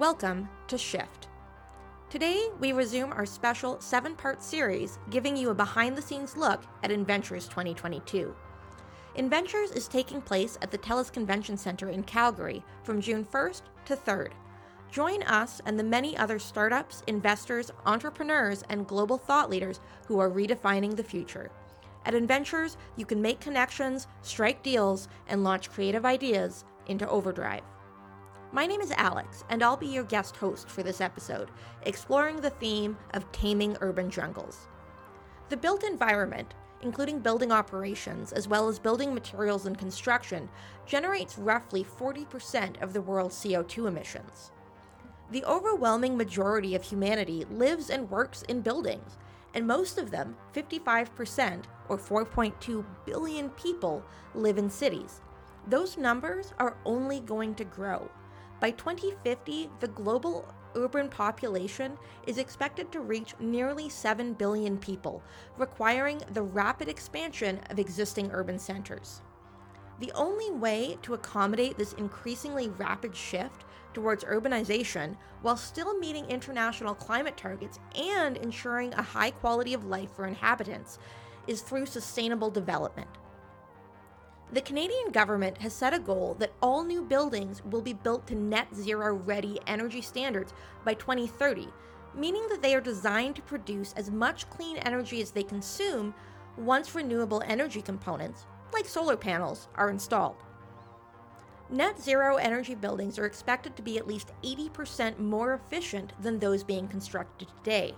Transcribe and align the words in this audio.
Welcome 0.00 0.48
to 0.68 0.78
Shift. 0.78 1.28
Today, 2.08 2.48
we 2.58 2.72
resume 2.72 3.12
our 3.12 3.26
special 3.26 3.78
seven 3.82 4.14
part 4.14 4.42
series 4.42 4.98
giving 5.10 5.36
you 5.36 5.50
a 5.50 5.54
behind 5.54 5.94
the 5.94 6.00
scenes 6.00 6.38
look 6.38 6.62
at 6.82 6.90
Inventures 6.90 7.46
2022. 7.48 8.34
Inventures 9.16 9.72
is 9.72 9.88
taking 9.88 10.22
place 10.22 10.56
at 10.62 10.70
the 10.70 10.78
TELUS 10.78 11.12
Convention 11.12 11.58
Center 11.58 11.90
in 11.90 12.02
Calgary 12.04 12.64
from 12.82 13.02
June 13.02 13.26
1st 13.26 13.60
to 13.84 13.94
3rd. 13.94 14.30
Join 14.90 15.22
us 15.24 15.60
and 15.66 15.78
the 15.78 15.84
many 15.84 16.16
other 16.16 16.38
startups, 16.38 17.02
investors, 17.06 17.70
entrepreneurs, 17.84 18.64
and 18.70 18.86
global 18.86 19.18
thought 19.18 19.50
leaders 19.50 19.80
who 20.06 20.18
are 20.18 20.30
redefining 20.30 20.96
the 20.96 21.04
future. 21.04 21.50
At 22.06 22.14
Inventures, 22.14 22.78
you 22.96 23.04
can 23.04 23.20
make 23.20 23.38
connections, 23.38 24.08
strike 24.22 24.62
deals, 24.62 25.08
and 25.28 25.44
launch 25.44 25.68
creative 25.70 26.06
ideas 26.06 26.64
into 26.86 27.06
overdrive. 27.06 27.60
My 28.52 28.66
name 28.66 28.80
is 28.80 28.90
Alex, 28.96 29.44
and 29.48 29.62
I'll 29.62 29.76
be 29.76 29.86
your 29.86 30.02
guest 30.02 30.34
host 30.34 30.68
for 30.68 30.82
this 30.82 31.00
episode, 31.00 31.52
exploring 31.84 32.40
the 32.40 32.50
theme 32.50 32.98
of 33.14 33.30
taming 33.30 33.76
urban 33.80 34.10
jungles. 34.10 34.66
The 35.50 35.56
built 35.56 35.84
environment, 35.84 36.54
including 36.82 37.20
building 37.20 37.52
operations 37.52 38.32
as 38.32 38.48
well 38.48 38.68
as 38.68 38.80
building 38.80 39.14
materials 39.14 39.66
and 39.66 39.78
construction, 39.78 40.48
generates 40.84 41.38
roughly 41.38 41.84
40% 41.84 42.82
of 42.82 42.92
the 42.92 43.00
world's 43.00 43.36
CO2 43.36 43.86
emissions. 43.86 44.50
The 45.30 45.44
overwhelming 45.44 46.16
majority 46.16 46.74
of 46.74 46.82
humanity 46.82 47.46
lives 47.52 47.88
and 47.88 48.10
works 48.10 48.42
in 48.42 48.62
buildings, 48.62 49.16
and 49.54 49.64
most 49.64 49.96
of 49.96 50.10
them, 50.10 50.36
55% 50.54 51.66
or 51.88 51.96
4.2 51.96 52.84
billion 53.06 53.50
people, 53.50 54.02
live 54.34 54.58
in 54.58 54.68
cities. 54.68 55.20
Those 55.68 55.96
numbers 55.96 56.52
are 56.58 56.76
only 56.84 57.20
going 57.20 57.54
to 57.54 57.64
grow. 57.64 58.10
By 58.60 58.72
2050, 58.72 59.70
the 59.80 59.88
global 59.88 60.46
urban 60.74 61.08
population 61.08 61.96
is 62.26 62.36
expected 62.36 62.92
to 62.92 63.00
reach 63.00 63.34
nearly 63.40 63.88
7 63.88 64.34
billion 64.34 64.76
people, 64.76 65.22
requiring 65.56 66.20
the 66.32 66.42
rapid 66.42 66.88
expansion 66.88 67.58
of 67.70 67.78
existing 67.78 68.30
urban 68.32 68.58
centers. 68.58 69.22
The 69.98 70.12
only 70.12 70.50
way 70.50 70.98
to 71.02 71.14
accommodate 71.14 71.78
this 71.78 71.94
increasingly 71.94 72.68
rapid 72.68 73.16
shift 73.16 73.64
towards 73.92 74.24
urbanization 74.24 75.16
while 75.42 75.56
still 75.56 75.98
meeting 75.98 76.26
international 76.26 76.94
climate 76.94 77.36
targets 77.36 77.78
and 77.94 78.36
ensuring 78.36 78.94
a 78.94 79.02
high 79.02 79.30
quality 79.30 79.74
of 79.74 79.86
life 79.86 80.10
for 80.14 80.26
inhabitants 80.26 80.98
is 81.46 81.62
through 81.62 81.86
sustainable 81.86 82.50
development. 82.50 83.08
The 84.52 84.60
Canadian 84.60 85.12
government 85.12 85.58
has 85.58 85.72
set 85.72 85.94
a 85.94 86.00
goal 86.00 86.34
that 86.40 86.52
all 86.60 86.82
new 86.82 87.04
buildings 87.04 87.62
will 87.64 87.82
be 87.82 87.92
built 87.92 88.26
to 88.26 88.34
net 88.34 88.66
zero 88.74 89.14
ready 89.14 89.60
energy 89.68 90.00
standards 90.00 90.52
by 90.84 90.94
2030, 90.94 91.68
meaning 92.16 92.48
that 92.48 92.60
they 92.60 92.74
are 92.74 92.80
designed 92.80 93.36
to 93.36 93.42
produce 93.42 93.92
as 93.96 94.10
much 94.10 94.50
clean 94.50 94.76
energy 94.78 95.22
as 95.22 95.30
they 95.30 95.44
consume 95.44 96.12
once 96.56 96.96
renewable 96.96 97.44
energy 97.46 97.80
components, 97.80 98.46
like 98.72 98.86
solar 98.86 99.16
panels, 99.16 99.68
are 99.76 99.88
installed. 99.88 100.42
Net 101.70 102.00
zero 102.00 102.34
energy 102.34 102.74
buildings 102.74 103.20
are 103.20 103.26
expected 103.26 103.76
to 103.76 103.82
be 103.82 103.98
at 103.98 104.08
least 104.08 104.32
80% 104.42 105.20
more 105.20 105.54
efficient 105.54 106.12
than 106.20 106.40
those 106.40 106.64
being 106.64 106.88
constructed 106.88 107.46
today. 107.62 107.94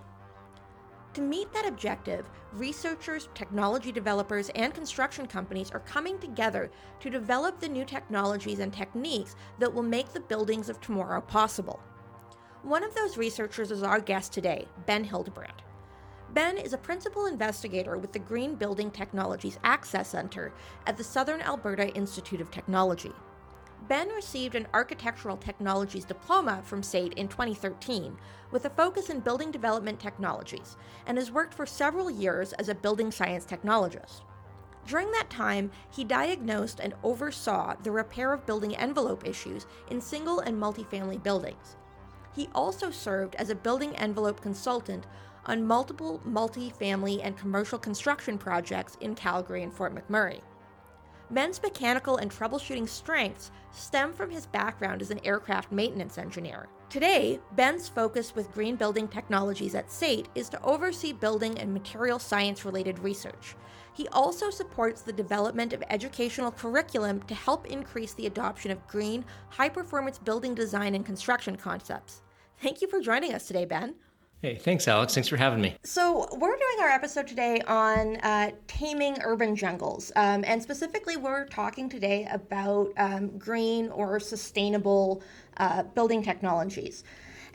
To 1.13 1.21
meet 1.21 1.53
that 1.53 1.67
objective, 1.67 2.27
researchers, 2.53 3.29
technology 3.35 3.91
developers, 3.91 4.49
and 4.55 4.73
construction 4.73 5.27
companies 5.27 5.69
are 5.69 5.81
coming 5.81 6.17
together 6.17 6.71
to 7.01 7.09
develop 7.11 7.59
the 7.59 7.69
new 7.69 7.85
technologies 7.85 8.57
and 8.57 8.73
techniques 8.73 9.35
that 9.59 9.71
will 9.71 9.83
make 9.83 10.11
the 10.11 10.19
buildings 10.19 10.69
of 10.69 10.81
tomorrow 10.81 11.21
possible. 11.21 11.79
One 12.63 12.83
of 12.83 12.95
those 12.95 13.15
researchers 13.15 13.69
is 13.69 13.83
our 13.83 13.99
guest 13.99 14.33
today, 14.33 14.67
Ben 14.87 15.03
Hildebrandt. 15.03 15.61
Ben 16.33 16.57
is 16.57 16.73
a 16.73 16.79
principal 16.79 17.27
investigator 17.27 17.97
with 17.97 18.11
the 18.11 18.17
Green 18.17 18.55
Building 18.55 18.89
Technologies 18.89 19.59
Access 19.63 20.09
Center 20.09 20.51
at 20.87 20.97
the 20.97 21.03
Southern 21.03 21.41
Alberta 21.41 21.93
Institute 21.93 22.41
of 22.41 22.49
Technology. 22.49 23.11
Ben 23.87 24.07
received 24.09 24.55
an 24.55 24.67
Architectural 24.73 25.35
Technologies 25.35 26.05
diploma 26.05 26.61
from 26.63 26.81
SAIT 26.81 27.13
in 27.13 27.27
2013 27.27 28.17
with 28.49 28.63
a 28.63 28.69
focus 28.69 29.09
in 29.09 29.19
building 29.19 29.51
development 29.51 29.99
technologies 29.99 30.77
and 31.05 31.17
has 31.17 31.31
worked 31.31 31.53
for 31.53 31.65
several 31.65 32.09
years 32.09 32.53
as 32.53 32.69
a 32.69 32.75
building 32.75 33.11
science 33.11 33.45
technologist. 33.45 34.21
During 34.87 35.11
that 35.11 35.29
time, 35.29 35.69
he 35.91 36.05
diagnosed 36.05 36.79
and 36.79 36.93
oversaw 37.03 37.75
the 37.83 37.91
repair 37.91 38.31
of 38.31 38.45
building 38.45 38.75
envelope 38.77 39.27
issues 39.27 39.65
in 39.89 39.99
single 39.99 40.39
and 40.39 40.61
multifamily 40.61 41.21
buildings. 41.21 41.75
He 42.33 42.49
also 42.55 42.89
served 42.89 43.35
as 43.35 43.49
a 43.49 43.55
building 43.55 43.95
envelope 43.97 44.39
consultant 44.41 45.05
on 45.45 45.67
multiple 45.67 46.21
multifamily 46.25 47.19
and 47.21 47.37
commercial 47.37 47.77
construction 47.77 48.37
projects 48.37 48.97
in 49.01 49.13
Calgary 49.13 49.61
and 49.61 49.73
Fort 49.73 49.93
McMurray. 49.93 50.39
Ben's 51.33 51.61
mechanical 51.63 52.17
and 52.17 52.29
troubleshooting 52.29 52.87
strengths 52.87 53.49
stem 53.71 54.13
from 54.13 54.29
his 54.29 54.45
background 54.45 55.01
as 55.01 55.09
an 55.09 55.19
aircraft 55.25 55.71
maintenance 55.71 56.19
engineer. 56.19 56.67
Today, 56.89 57.39
Ben's 57.53 57.89
focus 57.89 58.35
with 58.35 58.51
Green 58.53 58.75
Building 58.75 59.07
Technologies 59.07 59.73
at 59.73 59.91
SAIT 59.91 60.27
is 60.35 60.47
to 60.49 60.63
oversee 60.63 61.11
building 61.11 61.57
and 61.57 61.73
material 61.73 62.19
science 62.19 62.65
related 62.65 62.99
research. 62.99 63.55
He 63.93 64.07
also 64.09 64.51
supports 64.51 65.01
the 65.01 65.11
development 65.11 65.73
of 65.73 65.83
educational 65.89 66.51
curriculum 66.51 67.23
to 67.23 67.33
help 67.33 67.65
increase 67.65 68.13
the 68.13 68.27
adoption 68.27 68.69
of 68.69 68.87
green, 68.87 69.25
high 69.49 69.69
performance 69.69 70.19
building 70.19 70.53
design 70.53 70.93
and 70.93 71.03
construction 71.03 71.55
concepts. 71.55 72.21
Thank 72.61 72.81
you 72.81 72.87
for 72.87 72.99
joining 73.01 73.33
us 73.33 73.47
today, 73.47 73.65
Ben. 73.65 73.95
Hey, 74.43 74.55
thanks, 74.55 74.89
Alex. 74.89 75.13
Thanks 75.13 75.29
for 75.29 75.37
having 75.37 75.61
me. 75.61 75.77
So, 75.85 76.27
we're 76.33 76.57
doing 76.57 76.77
our 76.81 76.89
episode 76.89 77.27
today 77.27 77.61
on 77.61 78.17
uh, 78.17 78.51
taming 78.67 79.17
urban 79.23 79.55
jungles. 79.55 80.11
Um, 80.17 80.43
and 80.45 80.61
specifically, 80.61 81.15
we're 81.15 81.45
talking 81.45 81.87
today 81.87 82.27
about 82.29 82.91
um, 82.97 83.37
green 83.37 83.87
or 83.87 84.19
sustainable 84.19 85.23
uh, 85.55 85.83
building 85.83 86.21
technologies. 86.21 87.05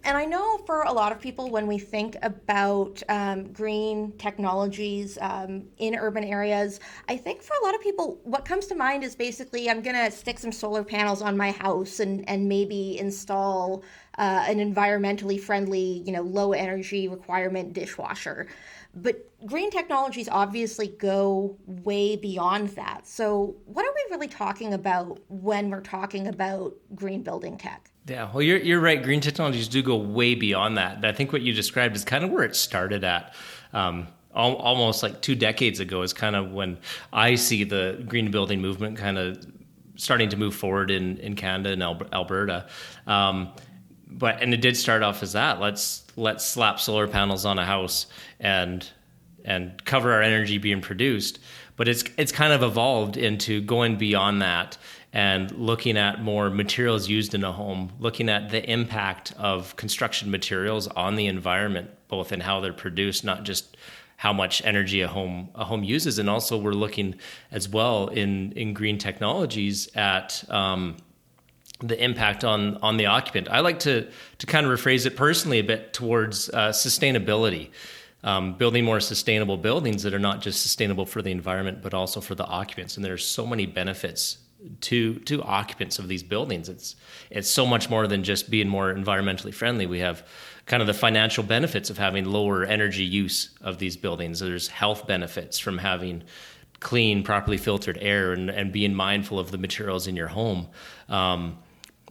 And 0.05 0.17
I 0.17 0.25
know 0.25 0.59
for 0.65 0.83
a 0.83 0.93
lot 0.93 1.13
of 1.13 1.21
people, 1.21 1.51
when 1.51 1.67
we 1.67 1.79
think 1.79 2.17
about 2.23 3.03
um, 3.11 3.53
green 3.53 4.13
technologies 4.17 5.19
um, 5.21 5.65
in 5.77 5.95
urban 5.95 6.25
areas, 6.25 6.81
I 7.09 7.19
think 7.19 7.43
for 7.43 7.55
a 7.61 7.67
lot 7.67 7.75
of 7.75 7.83
people, 7.83 8.19
what 8.25 8.47
comes 8.47 8.67
to 8.69 8.75
mind 8.75 9.05
is 9.05 9.15
basically 9.15 9.69
I'm 9.69 9.83
going 9.83 9.97
to 9.97 10.11
stick 10.11 10.39
some 10.39 10.53
solar 10.53 10.85
panels 10.85 11.21
on 11.21 11.37
my 11.37 11.51
house 11.51 12.01
and, 12.01 12.27
and 12.29 12.49
maybe 12.49 12.99
install 12.99 13.83
uh, 14.19 14.45
an 14.49 14.59
environmentally 14.59 15.41
friendly, 15.41 16.03
you 16.05 16.13
know, 16.13 16.23
low 16.23 16.53
energy 16.53 17.09
requirement 17.09 17.73
dishwasher. 17.73 18.49
But 18.95 19.31
green 19.47 19.71
technologies 19.71 20.29
obviously 20.29 20.89
go 20.89 21.57
way 21.67 22.17
beyond 22.17 22.71
that. 22.71 23.07
So, 23.07 23.57
what 23.67 23.85
are 23.85 23.93
we 23.95 24.11
really 24.11 24.29
talking 24.29 24.75
about 24.75 25.21
when 25.29 25.71
we're 25.71 25.81
talking 25.81 26.27
about 26.27 26.75
green 26.95 27.23
building 27.23 27.57
tech? 27.57 27.91
Yeah, 28.07 28.31
well, 28.33 28.43
you're, 28.43 28.59
you're 28.59 28.81
right. 28.81 29.03
Green 29.03 29.21
technologies 29.21 29.69
do 29.69 29.83
go 29.83 29.97
way 29.97 30.35
beyond 30.35 30.79
that. 30.79 31.05
I 31.05 31.13
think 31.13 31.33
what 31.33 31.43
you 31.43 31.53
described 31.53 31.95
is 31.95 32.05
kind 32.05 32.25
of 32.25 32.31
where 32.31 32.45
it 32.45 32.57
started 32.57 33.05
at. 33.05 33.35
Um, 33.73 34.09
almost 34.35 35.03
like 35.03 35.21
two 35.21 35.35
decades 35.35 35.81
ago 35.81 36.03
is 36.03 36.13
kind 36.13 36.37
of 36.37 36.53
when 36.53 36.79
I 37.13 37.35
see 37.35 37.65
the 37.65 38.03
green 38.07 38.31
building 38.31 38.61
movement 38.61 38.97
kind 38.97 39.19
of 39.19 39.45
starting 39.97 40.29
to 40.31 40.37
move 40.37 40.55
forward 40.55 40.91
in, 40.91 41.19
in 41.19 41.35
Canada 41.35 41.73
and 41.73 41.83
Alberta. 42.13 42.69
Um, 43.07 43.53
but 44.11 44.43
and 44.43 44.55
it 44.55 44.61
did 44.61 44.77
start 44.77 45.03
off 45.03 45.23
as 45.23 45.33
that. 45.33 45.61
Let's 45.61 46.05
let's 46.17 46.45
slap 46.47 46.81
solar 46.81 47.07
panels 47.07 47.45
on 47.45 47.59
a 47.59 47.65
house 47.65 48.07
and 48.41 48.89
and 49.45 49.85
cover 49.85 50.13
our 50.13 50.23
energy 50.23 50.59
being 50.59 50.81
produced. 50.81 51.39
But 51.77 51.89
it's 51.89 52.05
it's 52.17 52.33
kind 52.33 52.53
of 52.53 52.63
evolved 52.63 53.17
into 53.17 53.61
going 53.61 53.97
beyond 53.97 54.43
that 54.43 54.79
and 55.13 55.51
looking 55.53 55.97
at 55.97 56.23
more 56.23 56.51
materials 56.51 57.09
used 57.09 57.35
in 57.35 57.45
a 57.45 57.53
home, 57.53 57.93
looking 57.99 58.29
at 58.29 58.51
the 58.51 58.69
impact 58.71 59.33
of 59.39 59.75
construction 59.77 60.31
materials 60.31 60.87
on 60.89 61.17
the 61.17 61.27
environment, 61.27 61.91
both 62.09 62.31
in 62.31 62.41
how 62.41 62.61
they're 62.61 62.73
produced, 62.73 63.25
not 63.25 63.45
just 63.45 63.77
how 64.17 64.33
much 64.33 64.63
energy 64.65 65.01
a 65.01 65.09
home 65.09 65.49
a 65.55 65.65
home 65.65 65.85
uses, 65.85 66.19
and 66.19 66.29
also 66.29 66.59
we're 66.59 66.73
looking 66.73 67.15
as 67.51 67.69
well 67.69 68.09
in 68.09 68.53
in 68.53 68.75
green 68.75 68.99
technologies 68.99 69.89
at 69.95 70.43
um, 70.51 70.97
the 71.81 72.03
impact 72.03 72.45
on 72.45 72.77
on 72.79 72.97
the 72.97 73.07
occupant. 73.07 73.49
I 73.49 73.61
like 73.61 73.81
to 73.81 74.09
to 74.39 74.47
kind 74.47 74.67
of 74.67 74.73
rephrase 74.73 75.07
it 75.07 75.17
personally 75.17 75.59
a 75.59 75.65
bit 75.65 75.93
towards 75.93 76.49
uh, 76.51 76.71
sustainability. 76.71 77.71
Um, 78.25 78.55
building 78.55 78.85
more 78.85 78.99
sustainable 78.99 79.57
buildings 79.57 80.03
that 80.03 80.13
are 80.13 80.19
not 80.19 80.41
just 80.41 80.61
sustainable 80.61 81.07
for 81.07 81.23
the 81.23 81.31
environment 81.31 81.83
but 81.83 81.95
also 81.95 82.21
for 82.21 82.35
the 82.35 82.45
occupants 82.45 82.97
and 82.97 83.05
there's 83.05 83.25
so 83.25 83.47
many 83.47 83.65
benefits 83.65 84.39
to 84.81 85.15
to 85.21 85.43
occupants 85.43 85.99
of 85.99 86.09
these 86.09 86.23
buildings. 86.23 86.69
It's 86.69 86.97
it's 87.31 87.51
so 87.51 87.67
much 87.67 87.89
more 87.89 88.07
than 88.07 88.25
just 88.25 88.51
being 88.51 88.69
more 88.69 88.93
environmentally 88.93 89.55
friendly. 89.55 89.87
We 89.87 90.01
have 90.01 90.27
kind 90.67 90.81
of 90.81 90.87
the 90.87 90.95
financial 90.95 91.45
benefits 91.45 91.91
of 91.91 91.99
having 91.99 92.25
lower 92.25 92.65
energy 92.65 93.05
use 93.05 93.51
of 93.61 93.79
these 93.79 93.97
buildings. 93.97 94.41
There's 94.41 94.69
health 94.69 95.07
benefits 95.07 95.59
from 95.59 95.79
having 95.79 96.25
clean, 96.81 97.23
properly 97.23 97.57
filtered 97.57 97.99
air 98.01 98.33
and, 98.33 98.51
and 98.51 98.73
being 98.73 98.95
mindful 98.95 99.39
of 99.39 99.51
the 99.51 99.59
materials 99.59 100.07
in 100.07 100.15
your 100.17 100.29
home. 100.29 100.69
Um, 101.09 101.59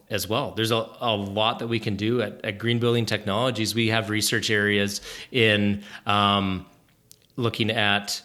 as 0.09 0.27
well. 0.27 0.51
There's 0.51 0.71
a, 0.71 0.87
a 1.01 1.15
lot 1.15 1.59
that 1.59 1.67
we 1.67 1.79
can 1.79 1.95
do 1.95 2.21
at, 2.21 2.43
at 2.43 2.57
Green 2.57 2.79
Building 2.79 3.05
Technologies. 3.05 3.75
We 3.75 3.87
have 3.89 4.09
research 4.09 4.49
areas 4.49 5.01
in 5.31 5.83
um, 6.05 6.65
looking 7.35 7.69
at 7.69 8.21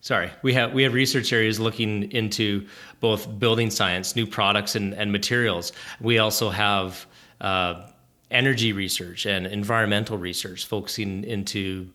sorry 0.00 0.30
we 0.42 0.54
have 0.54 0.72
we 0.72 0.82
have 0.82 0.94
research 0.94 1.32
areas 1.32 1.60
looking 1.60 2.10
into 2.12 2.66
both 3.00 3.38
building 3.38 3.70
science 3.70 4.16
new 4.16 4.26
products 4.26 4.74
and, 4.74 4.94
and 4.94 5.12
materials 5.12 5.72
we 6.00 6.18
also 6.18 6.48
have 6.48 7.06
uh, 7.42 7.86
energy 8.30 8.72
research 8.72 9.26
and 9.26 9.46
environmental 9.46 10.16
research 10.16 10.66
focusing 10.66 11.22
into 11.24 11.88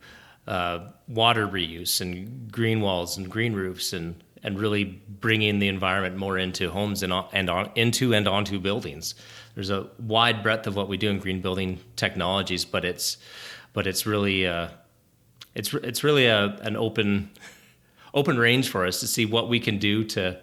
uh, 0.46 0.88
water 1.08 1.48
reuse 1.48 2.00
and 2.00 2.50
green 2.52 2.80
walls 2.80 3.16
and 3.16 3.28
green 3.28 3.54
roofs 3.54 3.92
and 3.92 4.14
and 4.46 4.58
really 4.60 4.84
bringing 4.84 5.58
the 5.58 5.66
environment 5.66 6.16
more 6.16 6.38
into 6.38 6.70
homes 6.70 7.02
and 7.02 7.12
on, 7.12 7.26
and 7.32 7.50
on, 7.50 7.68
into 7.74 8.14
and 8.14 8.28
onto 8.28 8.60
buildings. 8.60 9.16
There's 9.56 9.70
a 9.70 9.88
wide 9.98 10.44
breadth 10.44 10.68
of 10.68 10.76
what 10.76 10.88
we 10.88 10.96
do 10.96 11.10
in 11.10 11.18
green 11.18 11.40
building 11.40 11.80
technologies, 11.96 12.64
but 12.64 12.84
it's 12.84 13.18
but 13.72 13.88
it's 13.88 14.06
really 14.06 14.46
uh, 14.46 14.68
it's 15.56 15.74
it's 15.74 16.04
really 16.04 16.26
a, 16.26 16.56
an 16.62 16.76
open 16.76 17.30
open 18.14 18.38
range 18.38 18.68
for 18.68 18.86
us 18.86 19.00
to 19.00 19.08
see 19.08 19.26
what 19.26 19.48
we 19.48 19.58
can 19.58 19.78
do 19.78 20.04
to 20.04 20.38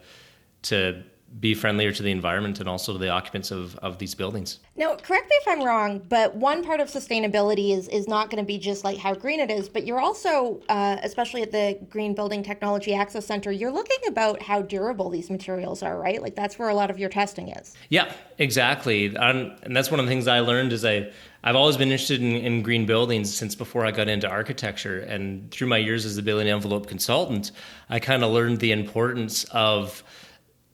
to 0.63 1.01
be 1.39 1.53
friendlier 1.53 1.91
to 1.91 2.03
the 2.03 2.11
environment 2.11 2.59
and 2.59 2.69
also 2.69 2.93
to 2.93 2.99
the 2.99 3.09
occupants 3.09 3.51
of, 3.51 3.75
of 3.77 3.97
these 3.97 4.13
buildings. 4.13 4.59
Now, 4.75 4.95
correct 4.95 5.29
me 5.29 5.35
if 5.41 5.47
I'm 5.47 5.63
wrong, 5.63 6.01
but 6.09 6.35
one 6.35 6.63
part 6.63 6.79
of 6.79 6.89
sustainability 6.89 7.75
is, 7.75 7.87
is 7.89 8.07
not 8.07 8.29
going 8.29 8.43
to 8.43 8.47
be 8.47 8.57
just 8.57 8.83
like 8.83 8.97
how 8.97 9.13
green 9.13 9.39
it 9.39 9.49
is, 9.49 9.67
but 9.69 9.85
you're 9.85 9.99
also, 9.99 10.61
uh, 10.69 10.97
especially 11.01 11.41
at 11.41 11.51
the 11.51 11.79
Green 11.89 12.13
Building 12.13 12.43
Technology 12.43 12.93
Access 12.93 13.25
Center, 13.25 13.51
you're 13.51 13.71
looking 13.71 13.97
about 14.07 14.41
how 14.41 14.61
durable 14.61 15.09
these 15.09 15.29
materials 15.29 15.81
are, 15.81 15.99
right? 15.99 16.21
Like 16.21 16.35
that's 16.35 16.59
where 16.59 16.69
a 16.69 16.75
lot 16.75 16.89
of 16.89 16.99
your 16.99 17.09
testing 17.09 17.49
is. 17.49 17.75
Yeah, 17.89 18.13
exactly. 18.37 19.15
and 19.15 19.75
that's 19.75 19.91
one 19.91 19.99
of 19.99 20.05
the 20.05 20.09
things 20.11 20.27
I 20.27 20.39
learned 20.39 20.71
is 20.73 20.85
I, 20.85 21.11
I've 21.43 21.55
always 21.55 21.77
been 21.77 21.89
interested 21.89 22.21
in, 22.21 22.35
in 22.35 22.61
green 22.61 22.85
buildings 22.85 23.33
since 23.33 23.55
before 23.55 23.85
I 23.85 23.91
got 23.91 24.07
into 24.07 24.29
architecture. 24.29 24.99
And 24.99 25.51
through 25.51 25.67
my 25.67 25.77
years 25.77 26.05
as 26.05 26.17
a 26.17 26.23
building 26.23 26.47
envelope 26.47 26.87
consultant, 26.87 27.51
I 27.89 27.99
kind 27.99 28.23
of 28.23 28.31
learned 28.31 28.59
the 28.59 28.71
importance 28.71 29.43
of 29.45 30.03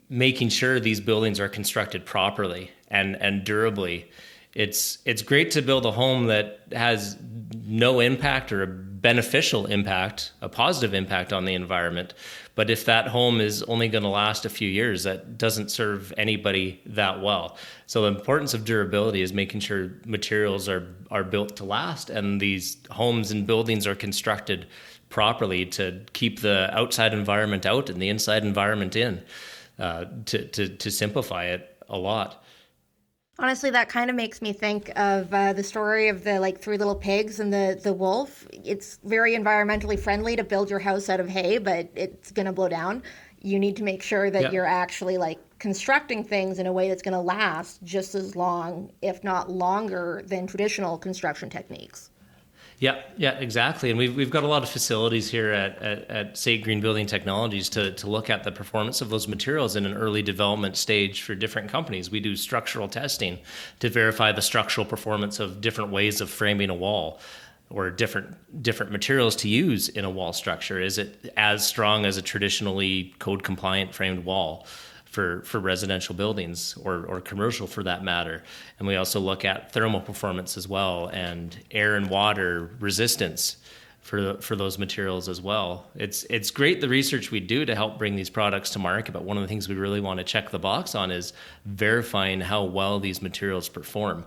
making 0.10 0.50
sure 0.50 0.80
these 0.80 1.00
buildings 1.00 1.40
are 1.40 1.50
constructed 1.50 2.06
properly 2.06 2.72
and 2.90 3.16
and 3.22 3.44
durably. 3.44 4.12
It's 4.56 4.98
it's 5.06 5.22
great 5.22 5.52
to 5.52 5.62
build 5.62 5.86
a 5.86 5.92
home 5.92 6.26
that 6.28 6.62
has 6.72 7.18
no 7.64 8.00
impact 8.00 8.52
or 8.52 8.64
a 8.64 8.68
beneficial 8.68 9.68
impact, 9.68 10.34
a 10.42 10.50
positive 10.50 10.94
impact 10.94 11.32
on 11.32 11.46
the 11.46 11.54
environment. 11.54 12.14
But 12.56 12.70
if 12.70 12.84
that 12.86 13.08
home 13.08 13.40
is 13.40 13.64
only 13.64 13.88
going 13.88 14.04
to 14.04 14.10
last 14.10 14.44
a 14.44 14.50
few 14.50 14.68
years, 14.68 15.04
that 15.04 15.38
doesn't 15.38 15.72
serve 15.72 16.12
anybody 16.18 16.82
that 16.88 17.22
well. 17.22 17.58
So 17.86 18.02
the 18.02 18.08
importance 18.08 18.54
of 18.54 18.66
durability 18.66 19.22
is 19.22 19.32
making 19.32 19.62
sure 19.62 19.92
materials 20.06 20.68
are 20.68 20.88
are 21.12 21.24
built 21.24 21.56
to 21.58 21.66
last 21.66 22.10
and 22.10 22.42
these 22.42 22.78
homes 22.90 23.32
and 23.32 23.46
buildings 23.46 23.86
are 23.86 23.96
constructed 23.96 24.66
properly 25.10 25.66
to 25.66 26.02
keep 26.14 26.42
the 26.42 26.70
outside 26.74 27.14
environment 27.14 27.66
out 27.66 27.90
and 27.90 28.02
the 28.02 28.10
inside 28.10 28.44
environment 28.44 28.96
in. 28.96 29.24
Uh, 29.80 30.06
to, 30.26 30.46
to, 30.50 30.68
to 30.68 30.92
simplify 30.92 31.46
it 31.46 31.78
a 31.88 31.98
lot. 31.98 32.44
Honestly, 33.38 33.70
that 33.70 33.88
kind 33.88 34.10
of 34.10 34.16
makes 34.18 34.42
me 34.42 34.52
think 34.52 34.92
of 34.98 35.34
uh, 35.34 35.54
the 35.54 35.64
story 35.64 36.10
of 36.10 36.26
the 36.26 36.38
like 36.38 36.60
three 36.60 36.78
little 36.78 36.96
pigs 36.96 37.40
and 37.40 37.54
the 37.54 37.80
the 37.82 37.94
wolf. 37.94 38.46
It's 38.52 39.00
very 39.06 39.38
environmentally 39.38 39.98
friendly 39.98 40.36
to 40.36 40.44
build 40.44 40.70
your 40.70 40.80
house 40.80 41.08
out 41.08 41.22
of 41.22 41.30
hay, 41.30 41.60
but 41.60 41.90
it's 41.96 42.34
going 42.34 42.48
to 42.48 42.52
blow 42.52 42.68
down. 42.68 43.04
You 43.42 43.58
need 43.58 43.78
to 43.78 43.84
make 43.84 44.04
sure 44.04 44.30
that 44.30 44.52
you're 44.52 44.66
actually 44.66 45.18
like 45.18 45.40
constructing 45.60 46.26
things 46.26 46.60
in 46.60 46.68
a 46.68 46.74
way 46.74 46.90
that's 46.90 47.02
going 47.02 47.14
to 47.14 47.22
last 47.22 47.82
just 47.82 48.16
as 48.16 48.36
long, 48.36 48.92
if 49.02 49.24
not 49.24 49.50
longer, 49.50 50.24
than 50.26 50.46
traditional 50.46 50.98
construction 50.98 51.50
techniques. 51.50 52.10
Yeah, 52.80 53.02
yeah, 53.18 53.32
exactly. 53.32 53.90
And 53.90 54.00
we've, 54.00 54.16
we've 54.16 54.30
got 54.30 54.44
a 54.44 54.48
lot 54.48 54.64
of 54.64 54.70
facilities 54.70 55.30
here 55.30 55.52
at, 55.52 55.82
at, 55.82 56.10
at 56.10 56.38
SAIT 56.38 56.64
Green 56.64 56.80
Building 56.80 57.06
Technologies 57.06 57.68
to, 57.70 57.92
to 57.92 58.10
look 58.10 58.30
at 58.30 58.46
the 58.46 58.54
performance 58.54 59.02
of 59.02 59.10
those 59.10 59.28
materials 59.28 59.76
in 59.76 59.86
an 59.86 59.94
early 59.94 60.22
development 60.22 60.78
stage 60.78 61.22
for 61.22 61.36
different 61.36 61.70
companies. 61.70 62.10
We 62.10 62.22
do 62.22 62.38
structural 62.38 62.88
testing 62.88 63.40
to 63.82 63.90
verify 63.90 64.32
the 64.32 64.42
structural 64.42 64.86
performance 64.86 65.42
of 65.42 65.60
different 65.60 65.92
ways 65.92 66.22
of 66.22 66.30
framing 66.30 66.70
a 66.70 66.74
wall 66.74 67.20
or 67.70 67.90
different 67.92 68.64
different 68.64 68.92
materials 68.94 69.36
to 69.36 69.50
use 69.50 69.90
in 69.90 70.06
a 70.06 70.10
wall 70.10 70.32
structure. 70.32 70.82
Is 70.82 70.98
it 70.98 71.34
as 71.36 71.68
strong 71.68 72.06
as 72.06 72.16
a 72.16 72.22
traditionally 72.22 73.14
code 73.20 73.44
compliant 73.44 73.94
framed 73.94 74.24
wall? 74.24 74.66
For, 75.10 75.42
for 75.42 75.60
residential 75.60 76.14
buildings 76.14 76.78
or, 76.84 77.06
or 77.06 77.20
commercial 77.20 77.66
for 77.66 77.84
that 77.84 78.04
matter. 78.04 78.44
And 78.78 78.88
we 78.88 78.96
also 78.96 79.20
look 79.20 79.44
at 79.44 79.72
thermal 79.72 80.02
performance 80.02 80.56
as 80.56 80.68
well 80.68 81.08
and 81.08 81.58
air 81.72 81.96
and 81.96 82.10
water 82.10 82.70
resistance 82.80 83.58
for, 84.02 84.36
for 84.36 84.56
those 84.56 84.78
materials 84.78 85.28
as 85.28 85.42
well. 85.42 85.88
It's, 85.96 86.24
it's 86.30 86.52
great 86.52 86.80
the 86.80 86.90
research 86.90 87.32
we 87.32 87.40
do 87.40 87.66
to 87.66 87.76
help 87.76 87.98
bring 87.98 88.16
these 88.16 88.30
products 88.30 88.70
to 88.72 88.80
market, 88.80 89.12
but 89.12 89.24
one 89.24 89.38
of 89.38 89.42
the 89.42 89.48
things 89.48 89.68
we 89.68 89.76
really 89.76 90.00
want 90.00 90.20
to 90.20 90.24
check 90.24 90.52
the 90.52 90.60
box 90.60 90.94
on 90.96 91.12
is 91.12 91.34
verifying 91.66 92.40
how 92.40 92.64
well 92.64 93.00
these 93.00 93.22
materials 93.22 93.68
perform 93.68 94.26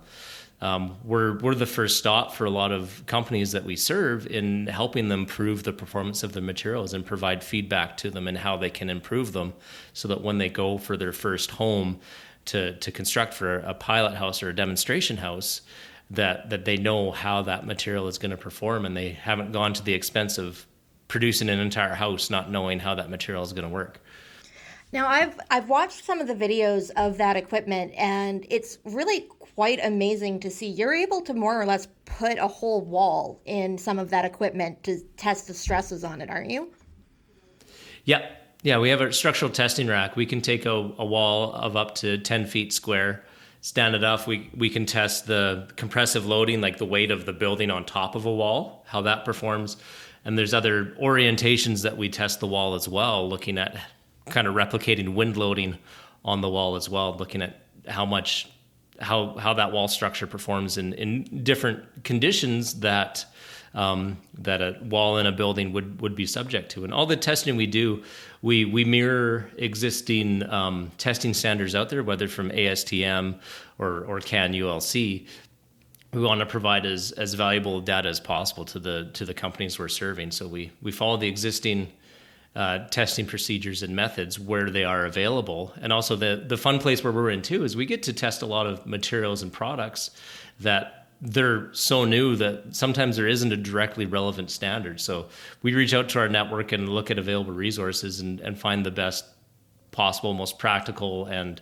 um, 0.62 0.96
we're 1.02 1.38
we're 1.38 1.56
the 1.56 1.66
first 1.66 1.98
stop 1.98 2.32
for 2.32 2.44
a 2.44 2.50
lot 2.50 2.70
of 2.70 3.02
companies 3.06 3.50
that 3.50 3.64
we 3.64 3.74
serve 3.74 4.28
in 4.28 4.68
helping 4.68 5.08
them 5.08 5.26
prove 5.26 5.64
the 5.64 5.72
performance 5.72 6.22
of 6.22 6.32
the 6.32 6.40
materials 6.40 6.94
and 6.94 7.04
provide 7.04 7.42
feedback 7.42 7.96
to 7.96 8.10
them 8.10 8.28
and 8.28 8.38
how 8.38 8.56
they 8.56 8.70
can 8.70 8.88
improve 8.88 9.32
them, 9.32 9.52
so 9.92 10.06
that 10.06 10.22
when 10.22 10.38
they 10.38 10.48
go 10.48 10.78
for 10.78 10.96
their 10.96 11.12
first 11.12 11.50
home 11.50 11.98
to 12.44 12.76
to 12.76 12.92
construct 12.92 13.34
for 13.34 13.58
a 13.58 13.74
pilot 13.74 14.14
house 14.14 14.40
or 14.40 14.50
a 14.50 14.54
demonstration 14.54 15.16
house, 15.16 15.62
that 16.10 16.48
that 16.50 16.64
they 16.64 16.76
know 16.76 17.10
how 17.10 17.42
that 17.42 17.66
material 17.66 18.06
is 18.06 18.16
going 18.16 18.30
to 18.30 18.36
perform 18.36 18.86
and 18.86 18.96
they 18.96 19.10
haven't 19.10 19.50
gone 19.50 19.72
to 19.72 19.82
the 19.82 19.94
expense 19.94 20.38
of 20.38 20.64
producing 21.08 21.48
an 21.48 21.58
entire 21.58 21.94
house 21.94 22.30
not 22.30 22.52
knowing 22.52 22.78
how 22.78 22.94
that 22.94 23.10
material 23.10 23.42
is 23.42 23.52
going 23.52 23.66
to 23.66 23.74
work. 23.74 24.00
Now 24.92 25.08
I've 25.08 25.40
I've 25.50 25.68
watched 25.68 26.04
some 26.04 26.20
of 26.20 26.28
the 26.28 26.34
videos 26.34 26.90
of 26.96 27.18
that 27.18 27.36
equipment 27.36 27.94
and 27.96 28.46
it's 28.48 28.78
really 28.84 29.26
quite 29.54 29.80
amazing 29.84 30.40
to 30.40 30.50
see. 30.50 30.66
You're 30.66 30.94
able 30.94 31.20
to 31.22 31.34
more 31.34 31.60
or 31.60 31.66
less 31.66 31.88
put 32.04 32.38
a 32.38 32.48
whole 32.48 32.82
wall 32.82 33.40
in 33.44 33.76
some 33.78 33.98
of 33.98 34.10
that 34.10 34.24
equipment 34.24 34.82
to 34.84 35.00
test 35.16 35.46
the 35.46 35.54
stresses 35.54 36.04
on 36.04 36.20
it, 36.20 36.30
aren't 36.30 36.50
you? 36.50 36.70
Yeah. 38.04 38.26
Yeah, 38.64 38.78
we 38.78 38.90
have 38.90 39.00
a 39.00 39.12
structural 39.12 39.50
testing 39.50 39.88
rack. 39.88 40.14
We 40.14 40.24
can 40.24 40.40
take 40.40 40.66
a, 40.66 40.70
a 40.70 41.04
wall 41.04 41.52
of 41.52 41.76
up 41.76 41.96
to 41.96 42.18
10 42.18 42.46
feet 42.46 42.72
square, 42.72 43.24
stand 43.60 43.96
it 43.96 44.04
up. 44.04 44.28
We, 44.28 44.50
we 44.56 44.70
can 44.70 44.86
test 44.86 45.26
the 45.26 45.68
compressive 45.74 46.26
loading, 46.26 46.60
like 46.60 46.78
the 46.78 46.84
weight 46.84 47.10
of 47.10 47.26
the 47.26 47.32
building 47.32 47.72
on 47.72 47.84
top 47.84 48.14
of 48.14 48.24
a 48.24 48.32
wall, 48.32 48.84
how 48.86 49.00
that 49.02 49.24
performs. 49.24 49.78
And 50.24 50.38
there's 50.38 50.54
other 50.54 50.94
orientations 51.02 51.82
that 51.82 51.96
we 51.96 52.08
test 52.08 52.38
the 52.38 52.46
wall 52.46 52.74
as 52.74 52.88
well, 52.88 53.28
looking 53.28 53.58
at 53.58 53.76
kind 54.26 54.46
of 54.46 54.54
replicating 54.54 55.14
wind 55.14 55.36
loading 55.36 55.76
on 56.24 56.40
the 56.40 56.48
wall 56.48 56.76
as 56.76 56.88
well, 56.88 57.16
looking 57.16 57.42
at 57.42 57.66
how 57.88 58.06
much 58.06 58.48
how 59.02 59.36
how 59.36 59.54
that 59.54 59.72
wall 59.72 59.88
structure 59.88 60.26
performs 60.26 60.78
in 60.78 60.92
in 60.94 61.42
different 61.42 62.04
conditions 62.04 62.80
that 62.80 63.24
um, 63.74 64.18
that 64.38 64.60
a 64.60 64.76
wall 64.82 65.18
in 65.18 65.26
a 65.26 65.32
building 65.32 65.72
would 65.72 66.00
would 66.00 66.14
be 66.14 66.26
subject 66.26 66.70
to. 66.72 66.84
And 66.84 66.92
all 66.92 67.06
the 67.06 67.16
testing 67.16 67.56
we 67.56 67.66
do, 67.66 68.02
we 68.42 68.64
we 68.64 68.84
mirror 68.84 69.50
existing 69.56 70.48
um, 70.50 70.90
testing 70.98 71.34
standards 71.34 71.74
out 71.74 71.88
there, 71.88 72.02
whether 72.02 72.28
from 72.28 72.50
ASTM 72.50 73.38
or 73.78 74.04
or 74.04 74.20
CAN 74.20 74.52
ULC. 74.52 75.26
We 76.12 76.20
want 76.20 76.40
to 76.40 76.46
provide 76.46 76.84
as, 76.84 77.12
as 77.12 77.32
valuable 77.32 77.80
data 77.80 78.10
as 78.10 78.20
possible 78.20 78.66
to 78.66 78.78
the 78.78 79.10
to 79.14 79.24
the 79.24 79.32
companies 79.34 79.78
we're 79.78 79.88
serving. 79.88 80.30
So 80.30 80.46
we 80.46 80.70
we 80.82 80.92
follow 80.92 81.16
the 81.16 81.28
existing 81.28 81.90
uh, 82.54 82.86
testing 82.88 83.26
procedures 83.26 83.82
and 83.82 83.96
methods 83.96 84.38
where 84.38 84.68
they 84.70 84.84
are 84.84 85.06
available. 85.06 85.72
And 85.80 85.92
also 85.92 86.16
the 86.16 86.44
the 86.46 86.56
fun 86.56 86.78
place 86.78 87.02
where 87.02 87.12
we're 87.12 87.30
in 87.30 87.42
too 87.42 87.64
is 87.64 87.76
we 87.76 87.86
get 87.86 88.02
to 88.04 88.12
test 88.12 88.42
a 88.42 88.46
lot 88.46 88.66
of 88.66 88.84
materials 88.86 89.42
and 89.42 89.52
products 89.52 90.10
that 90.60 91.08
they're 91.22 91.72
so 91.72 92.04
new 92.04 92.34
that 92.36 92.74
sometimes 92.74 93.16
there 93.16 93.28
isn't 93.28 93.52
a 93.52 93.56
directly 93.56 94.06
relevant 94.06 94.50
standard. 94.50 95.00
So 95.00 95.28
we 95.62 95.72
reach 95.72 95.94
out 95.94 96.08
to 96.10 96.18
our 96.18 96.28
network 96.28 96.72
and 96.72 96.88
look 96.88 97.12
at 97.12 97.18
available 97.18 97.52
resources 97.52 98.20
and, 98.20 98.40
and 98.40 98.58
find 98.58 98.84
the 98.84 98.90
best 98.90 99.24
possible, 99.92 100.34
most 100.34 100.58
practical 100.58 101.26
and 101.26 101.60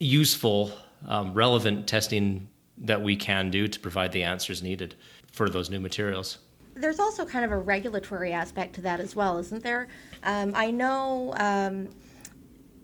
useful, 0.00 0.72
um, 1.06 1.34
relevant 1.34 1.86
testing 1.86 2.48
that 2.78 3.02
we 3.02 3.16
can 3.16 3.50
do 3.50 3.68
to 3.68 3.78
provide 3.78 4.12
the 4.12 4.22
answers 4.22 4.62
needed 4.62 4.94
for 5.30 5.50
those 5.50 5.68
new 5.68 5.80
materials 5.80 6.38
there's 6.76 7.00
also 7.00 7.24
kind 7.24 7.44
of 7.44 7.50
a 7.50 7.58
regulatory 7.58 8.32
aspect 8.32 8.74
to 8.74 8.80
that 8.82 9.00
as 9.00 9.16
well, 9.16 9.38
isn't 9.38 9.62
there? 9.62 9.88
Um, 10.22 10.52
I 10.54 10.70
know 10.70 11.34
um, 11.38 11.88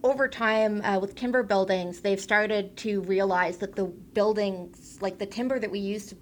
over 0.02 0.28
time 0.28 0.82
uh, 0.82 0.98
with 0.98 1.14
timber 1.14 1.42
buildings, 1.42 2.00
they've 2.00 2.20
started 2.20 2.76
to 2.78 3.02
realize 3.02 3.58
that 3.58 3.76
the 3.76 3.84
buildings, 3.84 4.98
like 5.00 5.18
the 5.18 5.26
timber 5.26 5.58
that 5.58 5.70
we 5.70 5.78
use 5.78 6.06
to 6.06 6.14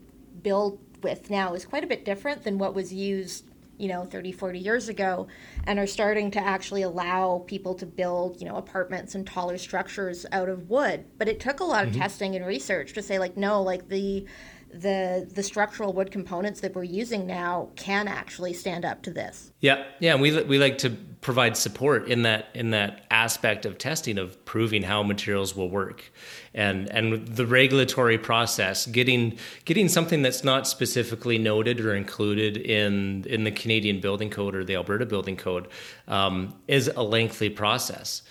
build 0.42 0.78
with 1.02 1.30
now, 1.30 1.54
is 1.54 1.64
quite 1.64 1.84
a 1.84 1.86
bit 1.86 2.04
different 2.04 2.42
than 2.42 2.58
what 2.58 2.74
was 2.74 2.92
used 2.92 3.44
you 3.78 3.88
know 3.88 4.04
30 4.04 4.32
40 4.32 4.58
years 4.58 4.90
ago 4.90 5.26
and 5.66 5.78
are 5.78 5.86
starting 5.86 6.30
to 6.32 6.38
actually 6.38 6.82
allow 6.82 7.42
people 7.46 7.74
to 7.74 7.86
build 7.86 8.38
you 8.38 8.46
know 8.46 8.56
apartments 8.56 9.14
and 9.14 9.26
taller 9.26 9.56
structures 9.56 10.26
out 10.32 10.50
of 10.50 10.68
wood 10.68 11.06
but 11.16 11.28
it 11.28 11.40
took 11.40 11.60
a 11.60 11.64
lot 11.64 11.84
of 11.84 11.90
mm-hmm. 11.90 12.00
testing 12.00 12.36
and 12.36 12.44
research 12.44 12.92
to 12.92 13.00
say 13.00 13.18
like 13.18 13.38
no 13.38 13.62
like 13.62 13.88
the 13.88 14.26
the 14.72 15.28
the 15.34 15.42
structural 15.42 15.92
wood 15.92 16.10
components 16.10 16.60
that 16.60 16.74
we're 16.74 16.84
using 16.84 17.26
now 17.26 17.70
can 17.76 18.08
actually 18.08 18.52
stand 18.52 18.84
up 18.84 19.02
to 19.02 19.10
this. 19.10 19.52
Yeah, 19.60 19.84
yeah, 19.98 20.12
and 20.12 20.22
we 20.22 20.42
we 20.42 20.58
like 20.58 20.78
to 20.78 20.90
provide 21.20 21.56
support 21.56 22.08
in 22.08 22.22
that 22.22 22.48
in 22.54 22.70
that 22.70 23.04
aspect 23.10 23.66
of 23.66 23.78
testing 23.78 24.18
of 24.18 24.42
proving 24.44 24.82
how 24.82 25.02
materials 25.02 25.54
will 25.56 25.68
work, 25.68 26.12
and 26.54 26.90
and 26.90 27.26
the 27.26 27.46
regulatory 27.46 28.18
process, 28.18 28.86
getting 28.86 29.38
getting 29.64 29.88
something 29.88 30.22
that's 30.22 30.44
not 30.44 30.66
specifically 30.66 31.38
noted 31.38 31.80
or 31.80 31.94
included 31.94 32.56
in 32.56 33.24
in 33.24 33.44
the 33.44 33.50
Canadian 33.50 34.00
Building 34.00 34.30
Code 34.30 34.54
or 34.54 34.64
the 34.64 34.76
Alberta 34.76 35.06
Building 35.06 35.36
Code, 35.36 35.68
um, 36.08 36.54
is 36.68 36.88
a 36.94 37.02
lengthy 37.02 37.50
process. 37.50 38.22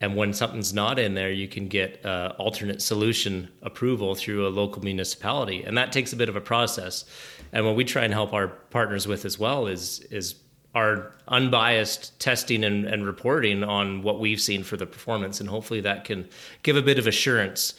And 0.00 0.14
when 0.14 0.32
something's 0.32 0.72
not 0.72 0.98
in 0.98 1.14
there, 1.14 1.32
you 1.32 1.48
can 1.48 1.66
get 1.66 2.04
uh, 2.06 2.32
alternate 2.38 2.80
solution 2.80 3.48
approval 3.62 4.14
through 4.14 4.46
a 4.46 4.50
local 4.50 4.82
municipality, 4.82 5.64
and 5.64 5.76
that 5.76 5.92
takes 5.92 6.12
a 6.12 6.16
bit 6.16 6.28
of 6.28 6.36
a 6.36 6.40
process. 6.40 7.04
And 7.52 7.66
what 7.66 7.74
we 7.74 7.84
try 7.84 8.04
and 8.04 8.12
help 8.12 8.32
our 8.32 8.48
partners 8.48 9.08
with 9.08 9.24
as 9.24 9.38
well 9.38 9.66
is 9.66 10.00
is 10.10 10.36
our 10.74 11.12
unbiased 11.26 12.18
testing 12.20 12.62
and, 12.62 12.84
and 12.84 13.04
reporting 13.04 13.64
on 13.64 14.02
what 14.02 14.20
we've 14.20 14.40
seen 14.40 14.62
for 14.62 14.76
the 14.76 14.86
performance, 14.86 15.40
and 15.40 15.48
hopefully 15.48 15.80
that 15.80 16.04
can 16.04 16.28
give 16.62 16.76
a 16.76 16.82
bit 16.82 16.98
of 16.98 17.06
assurance 17.06 17.74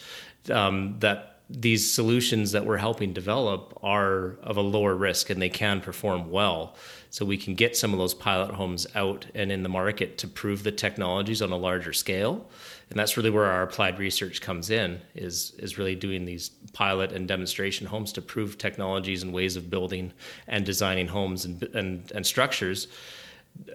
um, 0.52 0.96
that 1.00 1.40
these 1.50 1.90
solutions 1.90 2.52
that 2.52 2.66
we're 2.66 2.78
helping 2.78 3.12
develop 3.14 3.78
are 3.82 4.38
of 4.44 4.58
a 4.58 4.62
lower 4.62 4.94
risk 4.94 5.30
and 5.30 5.42
they 5.42 5.50
can 5.50 5.82
perform 5.82 6.30
well. 6.30 6.76
So 7.12 7.26
we 7.26 7.38
can 7.38 7.56
get 7.56 7.76
some 7.76 7.92
of 7.92 8.00
those 8.00 8.14
pilot 8.14 8.52
homes 8.52 8.86
out 8.94 9.26
and 9.34 9.52
in 9.52 9.64
the 9.64 9.70
market 9.70 10.18
to 10.20 10.28
prove 10.28 10.64
the 10.64 10.72
technologies 10.72 11.42
on 11.42 11.52
a 11.52 11.58
larger 11.58 11.92
scale. 11.92 12.48
And 12.90 13.00
that's 13.00 13.18
really 13.18 13.32
where 13.32 13.46
our 13.46 13.64
applied 13.64 13.98
research 14.00 14.42
comes 14.42 14.70
in 14.70 15.02
is 15.16 15.54
is 15.58 15.78
really 15.78 15.96
doing 15.96 16.26
these 16.26 16.50
pilot 16.74 17.12
and 17.12 17.28
demonstration 17.28 17.88
homes 17.88 18.12
to 18.14 18.22
prove 18.22 18.58
technologies 18.58 19.24
and 19.24 19.34
ways 19.34 19.56
of 19.56 19.70
building 19.70 20.12
and 20.48 20.66
designing 20.66 21.08
homes 21.08 21.46
and 21.46 21.64
and, 21.74 22.12
and 22.14 22.26
structures 22.26 22.88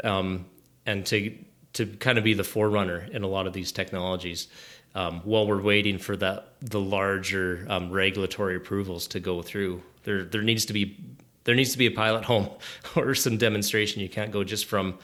um, 0.05 0.45
and 0.87 1.05
to 1.07 1.37
to 1.75 1.87
kind 1.87 2.19
of 2.19 2.25
be 2.25 2.35
the 2.35 2.45
forerunner 2.45 3.09
in 3.11 3.25
a 3.25 3.29
lot 3.29 3.47
of 3.47 3.53
these 3.53 3.73
technologies 3.73 4.49
um, 4.95 5.21
while 5.25 5.47
we're 5.47 5.61
waiting 5.61 5.99
for 5.99 6.17
that 6.17 6.55
the 6.61 6.81
larger 6.81 7.67
um, 7.69 7.91
regulatory 7.91 8.57
approvals 8.57 9.07
to 9.09 9.21
go 9.21 9.43
through. 9.43 9.83
There 10.05 10.25
there 10.25 10.43
needs 10.43 10.67
to 10.67 10.73
be 10.73 10.97
there 11.45 11.55
needs 11.55 11.73
to 11.73 11.79
be 11.79 11.87
a 11.87 11.91
pilot 11.91 12.25
home 12.25 12.49
or 12.97 13.15
some 13.15 13.37
demonstration. 13.37 14.01
You 14.01 14.09
can't 14.09 14.31
go 14.31 14.45
just 14.45 14.67
from 14.67 14.99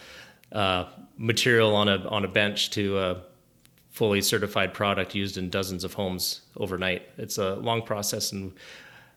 uh, 0.53 0.87
material 1.17 1.75
on 1.77 1.89
a 1.89 2.09
on 2.09 2.25
a 2.25 2.29
bench 2.29 2.71
to 2.71 2.99
a 2.99 3.23
fully 3.91 4.23
certified 4.23 4.73
product 4.73 5.15
used 5.15 5.37
in 5.37 5.51
dozens 5.51 5.85
of 5.85 5.95
homes 5.95 6.43
overnight. 6.57 7.03
It's 7.19 7.39
a 7.39 7.57
long 7.57 7.83
process, 7.83 8.33
and 8.33 8.53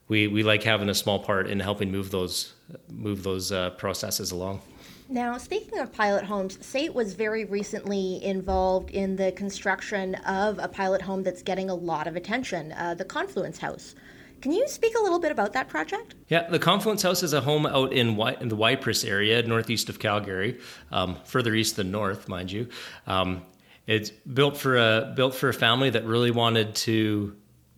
we 0.08 0.28
we 0.28 0.44
like 0.44 0.64
having 0.64 0.90
a 0.90 0.96
small 0.96 1.20
part 1.20 1.48
in 1.48 1.60
helping 1.60 1.92
move 1.92 2.12
those 2.12 2.54
move 2.90 3.24
those 3.24 3.52
uh, 3.52 3.72
processes 3.72 4.32
along. 4.32 4.62
Now, 5.10 5.38
speaking 5.38 5.80
of 5.80 5.92
pilot 5.92 6.24
homes, 6.24 6.58
SAIT 6.66 6.94
was 6.96 7.14
very 7.14 7.46
recently 7.46 8.24
involved 8.24 8.90
in 8.92 9.16
the 9.16 9.32
construction 9.34 10.16
of 10.26 10.60
a 10.60 10.68
pilot 10.68 11.02
home 11.02 11.24
that's 11.24 11.44
getting 11.44 11.70
a 11.70 11.76
lot 11.76 12.08
of 12.08 12.16
attention, 12.16 12.72
uh, 12.72 12.96
the 12.96 13.06
Confluence 13.06 13.58
House. 13.58 13.96
Can 14.44 14.52
you 14.52 14.68
speak 14.68 14.94
a 15.00 15.02
little 15.02 15.20
bit 15.20 15.32
about 15.32 15.54
that 15.54 15.70
project? 15.70 16.16
Yeah, 16.28 16.50
the 16.50 16.60
Confluence 16.60 17.02
House 17.02 17.24
is 17.24 17.32
a 17.32 17.40
home 17.40 17.66
out 17.66 17.94
in, 17.94 18.20
in 18.42 18.50
the 18.50 18.58
Ypres 18.58 19.06
area, 19.06 19.42
northeast 19.42 19.88
of 19.88 20.00
Calgary, 20.00 20.60
um, 20.92 21.16
further 21.24 21.56
east 21.56 21.78
than 21.78 21.92
north, 21.92 22.28
mind 22.28 22.52
you. 22.52 22.68
Um, 23.08 23.44
it's 23.88 24.10
built 24.10 24.58
for 24.58 24.76
a 24.76 25.14
built 25.16 25.34
for 25.34 25.48
a 25.48 25.54
family 25.54 25.92
that 25.92 26.04
really 26.04 26.30
wanted 26.30 26.76
to 26.76 27.38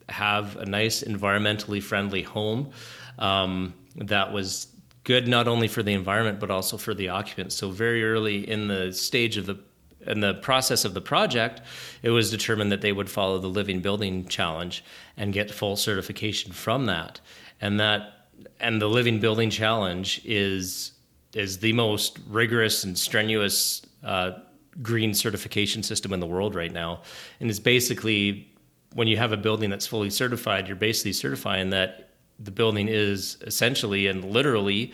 have 0.10 0.56
a 0.56 0.66
nice, 0.66 1.04
environmentally 1.04 1.84
friendly 1.84 2.24
home 2.24 2.72
um, 3.20 3.76
that 3.98 4.34
was 4.34 4.66
good 5.04 5.28
not 5.28 5.48
only 5.48 5.68
for 5.68 5.84
the 5.84 5.94
environment 5.94 6.40
but 6.40 6.50
also 6.50 6.78
for 6.78 6.96
the 6.96 7.10
occupants. 7.10 7.54
So 7.54 7.70
very 7.70 8.04
early 8.04 8.50
in 8.50 8.70
the 8.70 8.92
stage 8.92 9.38
of 9.38 9.46
the 9.46 9.60
in 10.08 10.20
the 10.20 10.34
process 10.36 10.86
of 10.86 10.94
the 10.94 11.02
project, 11.02 11.62
it 12.02 12.10
was 12.10 12.32
determined 12.32 12.72
that 12.72 12.82
they 12.82 12.92
would 12.92 13.10
follow 13.10 13.40
the 13.40 13.48
Living 13.48 13.82
Building 13.82 14.28
Challenge 14.28 14.84
and 15.18 15.34
get 15.34 15.52
full 15.52 15.76
certification 15.76 16.52
from 16.52 16.86
that. 16.86 17.20
And 17.62 17.80
that 17.80 18.28
and 18.60 18.82
the 18.82 18.88
Living 18.88 19.20
Building 19.20 19.50
Challenge 19.50 20.22
is 20.26 20.92
is 21.34 21.60
the 21.60 21.74
most 21.74 22.20
rigorous 22.28 22.84
and 22.84 22.98
strenuous 22.98 23.82
uh, 24.04 24.32
green 24.82 25.14
certification 25.14 25.84
system 25.84 26.14
in 26.14 26.20
the 26.20 26.26
world 26.26 26.56
right 26.56 26.72
now, 26.72 27.02
and 27.40 27.50
it's 27.50 27.60
basically 27.60 28.50
when 28.94 29.10
you 29.10 29.18
have 29.18 29.34
a 29.34 29.38
building 29.38 29.70
that's 29.70 29.86
fully 29.86 30.10
certified, 30.10 30.68
you're 30.68 30.76
basically 30.78 31.12
certifying 31.12 31.70
that 31.70 32.05
the 32.40 32.52
building 32.52 32.88
is 32.88 33.38
essentially 33.42 34.08
and 34.08 34.26
literally 34.26 34.92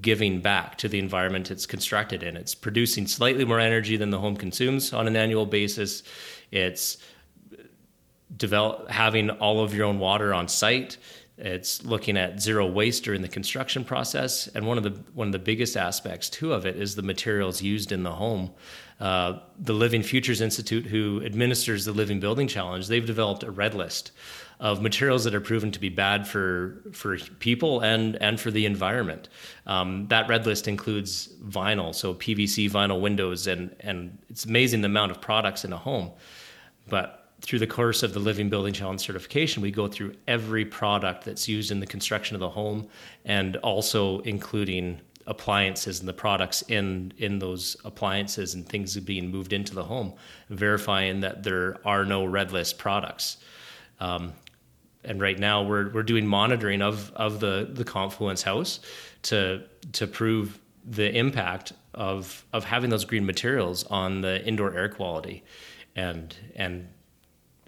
giving 0.00 0.40
back 0.40 0.78
to 0.78 0.88
the 0.88 0.98
environment 0.98 1.50
it's 1.50 1.66
constructed 1.66 2.22
in. 2.22 2.36
It's 2.36 2.54
producing 2.54 3.06
slightly 3.06 3.44
more 3.44 3.60
energy 3.60 3.96
than 3.96 4.10
the 4.10 4.18
home 4.18 4.36
consumes 4.36 4.92
on 4.92 5.06
an 5.06 5.16
annual 5.16 5.46
basis. 5.46 6.02
It's 6.50 6.98
develop 8.36 8.90
having 8.90 9.30
all 9.30 9.62
of 9.62 9.74
your 9.74 9.86
own 9.86 9.98
water 9.98 10.32
on 10.32 10.48
site. 10.48 10.96
It's 11.38 11.84
looking 11.84 12.16
at 12.16 12.40
zero 12.40 12.66
waste 12.66 13.04
during 13.04 13.22
the 13.22 13.28
construction 13.28 13.84
process, 13.84 14.48
and 14.48 14.66
one 14.66 14.76
of 14.76 14.82
the 14.82 14.90
one 15.14 15.28
of 15.28 15.32
the 15.32 15.38
biggest 15.38 15.76
aspects 15.76 16.28
too 16.28 16.52
of 16.52 16.66
it 16.66 16.76
is 16.76 16.96
the 16.96 17.02
materials 17.02 17.62
used 17.62 17.92
in 17.92 18.02
the 18.02 18.12
home. 18.12 18.50
Uh, 18.98 19.38
the 19.56 19.72
Living 19.72 20.02
Futures 20.02 20.40
Institute, 20.40 20.84
who 20.86 21.22
administers 21.24 21.84
the 21.84 21.92
Living 21.92 22.18
Building 22.18 22.48
Challenge, 22.48 22.88
they've 22.88 23.06
developed 23.06 23.44
a 23.44 23.50
red 23.52 23.74
list 23.74 24.10
of 24.58 24.82
materials 24.82 25.22
that 25.22 25.34
are 25.36 25.40
proven 25.40 25.70
to 25.70 25.78
be 25.78 25.88
bad 25.88 26.26
for 26.26 26.82
for 26.92 27.16
people 27.38 27.80
and 27.80 28.16
and 28.16 28.40
for 28.40 28.50
the 28.50 28.66
environment. 28.66 29.28
Um, 29.66 30.08
that 30.08 30.28
red 30.28 30.44
list 30.44 30.66
includes 30.66 31.28
vinyl, 31.44 31.94
so 31.94 32.14
PVC 32.14 32.68
vinyl 32.68 33.00
windows, 33.00 33.46
and 33.46 33.74
and 33.80 34.18
it's 34.28 34.44
amazing 34.44 34.80
the 34.80 34.86
amount 34.86 35.12
of 35.12 35.20
products 35.20 35.64
in 35.64 35.72
a 35.72 35.76
home. 35.76 36.10
But 36.88 37.17
through 37.40 37.60
the 37.60 37.66
course 37.66 38.02
of 38.02 38.12
the 38.12 38.18
Living 38.18 38.48
Building 38.48 38.72
Challenge 38.72 39.00
certification, 39.00 39.62
we 39.62 39.70
go 39.70 39.88
through 39.88 40.14
every 40.26 40.64
product 40.64 41.24
that's 41.24 41.48
used 41.48 41.70
in 41.70 41.80
the 41.80 41.86
construction 41.86 42.34
of 42.34 42.40
the 42.40 42.50
home, 42.50 42.88
and 43.24 43.56
also 43.58 44.20
including 44.20 45.00
appliances 45.26 46.00
and 46.00 46.08
the 46.08 46.14
products 46.14 46.62
in 46.62 47.12
in 47.18 47.38
those 47.38 47.76
appliances 47.84 48.54
and 48.54 48.66
things 48.66 48.96
being 49.00 49.30
moved 49.30 49.52
into 49.52 49.74
the 49.74 49.84
home, 49.84 50.14
verifying 50.48 51.20
that 51.20 51.42
there 51.42 51.76
are 51.84 52.04
no 52.04 52.24
red 52.24 52.50
list 52.50 52.78
products. 52.78 53.36
Um, 54.00 54.32
and 55.04 55.20
right 55.20 55.38
now 55.38 55.62
we're 55.62 55.90
we're 55.90 56.02
doing 56.02 56.26
monitoring 56.26 56.82
of 56.82 57.12
of 57.14 57.40
the 57.40 57.68
the 57.70 57.84
Confluence 57.84 58.42
House 58.42 58.80
to 59.22 59.62
to 59.92 60.06
prove 60.06 60.58
the 60.84 61.14
impact 61.16 61.72
of 61.94 62.44
of 62.52 62.64
having 62.64 62.90
those 62.90 63.04
green 63.04 63.26
materials 63.26 63.84
on 63.84 64.22
the 64.22 64.44
indoor 64.44 64.74
air 64.74 64.88
quality, 64.88 65.44
and 65.94 66.34
and 66.56 66.88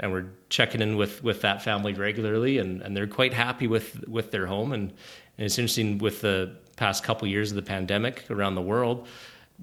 and 0.01 0.11
we're 0.11 0.27
checking 0.49 0.81
in 0.83 0.97
with 0.97 1.23
with 1.23 1.43
that 1.43 1.63
family 1.63 1.93
regularly, 1.93 2.59
and 2.59 2.83
and 2.83 2.97
they're 2.97 3.07
quite 3.07 3.33
happy 3.33 3.67
with 3.67 4.07
with 4.09 4.31
their 4.31 4.47
home, 4.47 4.73
and, 4.73 4.91
and 5.39 5.47
it's 5.47 5.59
interesting 5.59 5.99
with 5.99 6.21
the 6.21 6.57
past 6.77 7.05
couple 7.05 7.29
years 7.29 7.53
of 7.53 7.57
the 7.57 7.63
pandemic 7.63 8.25
around 8.31 8.55
the 8.57 8.63
world. 8.63 9.07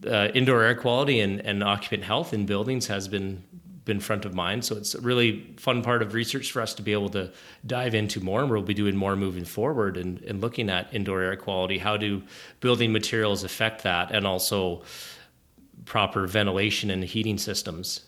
Uh, 0.06 0.28
indoor 0.36 0.62
air 0.62 0.76
quality 0.76 1.20
and, 1.20 1.40
and 1.42 1.64
occupant 1.64 2.04
health 2.04 2.32
in 2.32 2.46
buildings 2.46 2.88
has 2.88 3.08
been 3.08 3.44
been 3.84 4.00
front 4.00 4.26
of 4.26 4.36
mind. 4.36 4.64
So 4.64 4.76
it's 4.76 4.94
a 4.94 5.02
really 5.02 5.56
fun 5.58 5.82
part 5.82 6.02
of 6.04 6.14
research 6.14 6.52
for 6.52 6.62
us 6.62 6.76
to 6.76 6.84
be 6.84 6.92
able 6.92 7.10
to 7.10 7.32
dive 7.66 7.96
into 7.96 8.20
more. 8.20 8.42
And 8.42 8.52
we'll 8.52 8.62
be 8.62 8.74
doing 8.74 8.96
more 8.96 9.16
moving 9.16 9.46
forward 9.46 9.98
and, 9.98 10.22
and 10.24 10.42
looking 10.42 10.70
at 10.70 10.94
indoor 10.94 11.22
air 11.22 11.38
quality. 11.38 11.78
How 11.78 11.98
do 11.98 12.22
building 12.60 12.92
materials 12.92 13.44
affect 13.44 13.84
that? 13.84 14.12
And 14.12 14.28
also 14.28 14.84
proper 15.86 16.28
ventilation 16.28 16.92
and 16.92 17.04
heating 17.04 17.38
systems. 17.38 18.02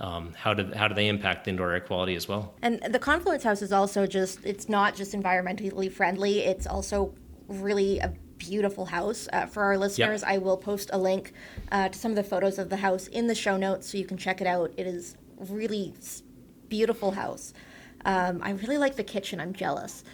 Um, 0.00 0.32
how 0.34 0.54
do 0.54 0.72
how 0.74 0.88
do 0.88 0.94
they 0.94 1.08
impact 1.08 1.48
indoor 1.48 1.72
air 1.72 1.80
quality 1.80 2.14
as 2.14 2.28
well? 2.28 2.54
And 2.62 2.80
the 2.82 2.98
Confluence 2.98 3.42
House 3.42 3.62
is 3.62 3.72
also 3.72 4.06
just 4.06 4.44
it's 4.44 4.68
not 4.68 4.94
just 4.94 5.12
environmentally 5.12 5.90
friendly. 5.90 6.40
It's 6.40 6.66
also 6.66 7.14
really 7.48 7.98
a 7.98 8.12
beautiful 8.38 8.86
house. 8.86 9.28
Uh, 9.32 9.46
for 9.46 9.62
our 9.64 9.76
listeners, 9.76 10.22
yep. 10.22 10.30
I 10.30 10.38
will 10.38 10.56
post 10.56 10.90
a 10.92 10.98
link 10.98 11.32
uh, 11.72 11.88
to 11.88 11.98
some 11.98 12.12
of 12.12 12.16
the 12.16 12.22
photos 12.22 12.58
of 12.58 12.70
the 12.70 12.76
house 12.76 13.08
in 13.08 13.26
the 13.26 13.34
show 13.34 13.56
notes 13.56 13.90
so 13.90 13.98
you 13.98 14.04
can 14.04 14.16
check 14.16 14.40
it 14.40 14.46
out. 14.46 14.72
It 14.76 14.86
is 14.86 15.16
really 15.38 15.94
beautiful 16.68 17.10
house. 17.10 17.52
Um, 18.04 18.40
I 18.42 18.50
really 18.50 18.78
like 18.78 18.96
the 18.96 19.04
kitchen. 19.04 19.40
I'm 19.40 19.52
jealous. 19.52 20.04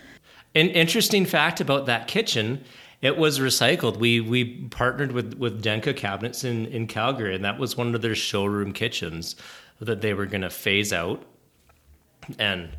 An 0.55 0.69
interesting 0.69 1.27
fact 1.27 1.61
about 1.61 1.87
that 1.87 2.09
kitchen 2.09 2.65
it 3.05 3.19
was 3.19 3.39
recycled. 3.39 3.99
We 3.99 4.21
we 4.21 4.45
partnered 4.71 5.13
with 5.13 5.35
with 5.35 5.63
Denka 5.63 5.95
Cabinets 5.95 6.43
in 6.43 6.67
in 6.67 6.87
Calgary, 6.87 7.35
and 7.35 7.45
that 7.45 7.59
was 7.59 7.77
one 7.77 7.95
of 7.95 8.01
their 8.01 8.15
showroom 8.15 8.73
kitchens 8.73 9.37
that 9.79 10.01
they 10.01 10.15
were 10.15 10.27
going 10.27 10.41
to 10.41 10.51
phase 10.51 10.93
out. 10.93 11.23
And 12.39 12.71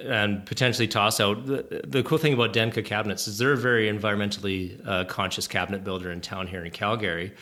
and 0.00 0.46
potentially 0.46 0.86
toss 0.86 1.18
out. 1.18 1.46
The, 1.46 1.82
the, 1.84 2.02
cool 2.04 2.18
thing 2.18 2.32
about 2.32 2.52
Denka 2.52 2.84
cabinets 2.84 3.26
is 3.26 3.38
they're 3.38 3.54
a 3.54 3.56
very 3.56 3.90
environmentally 3.90 4.80
uh, 4.86 5.04
conscious 5.06 5.48
cabinet 5.48 5.82
builder 5.82 6.12
in 6.12 6.20
town 6.20 6.46
here 6.46 6.64
in 6.64 6.70
Calgary, 6.70 7.32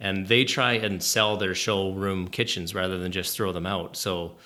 and 0.00 0.26
they 0.26 0.44
try 0.44 0.72
and 0.72 1.02
sell 1.02 1.36
their 1.36 1.54
showroom 1.54 2.28
kitchens 2.28 2.74
rather 2.74 2.96
than 2.98 3.12
just 3.12 3.36
throw 3.36 3.52
them 3.52 3.66
out. 3.66 3.96
So 3.96 4.36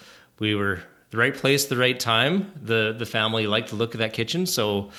we 0.40 0.56
were 0.56 0.82
the 1.10 1.18
right 1.18 1.34
place, 1.34 1.66
the 1.66 1.76
right 1.76 1.98
time. 1.98 2.52
The 2.60 2.94
the 2.96 3.06
family 3.06 3.46
liked 3.46 3.70
the 3.70 3.76
look 3.76 3.94
of 3.94 3.98
that 3.98 4.12
kitchen, 4.12 4.46
so 4.46 4.90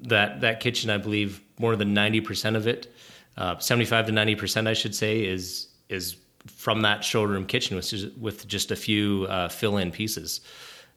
that 0.00 0.40
that 0.40 0.60
kitchen, 0.60 0.90
I 0.90 0.98
believe, 0.98 1.40
more 1.58 1.76
than 1.76 1.94
ninety 1.94 2.20
percent 2.20 2.56
of 2.56 2.66
it, 2.66 2.94
uh, 3.36 3.58
seventy 3.58 3.86
five 3.86 4.06
to 4.06 4.12
ninety 4.12 4.34
percent, 4.34 4.68
I 4.68 4.74
should 4.74 4.94
say, 4.94 5.24
is 5.24 5.68
is 5.88 6.16
from 6.46 6.82
that 6.82 7.04
showroom 7.04 7.46
kitchen 7.46 7.76
with 7.76 7.92
with 8.20 8.46
just 8.46 8.70
a 8.70 8.76
few 8.76 9.26
uh, 9.28 9.48
fill 9.48 9.78
in 9.78 9.90
pieces 9.90 10.40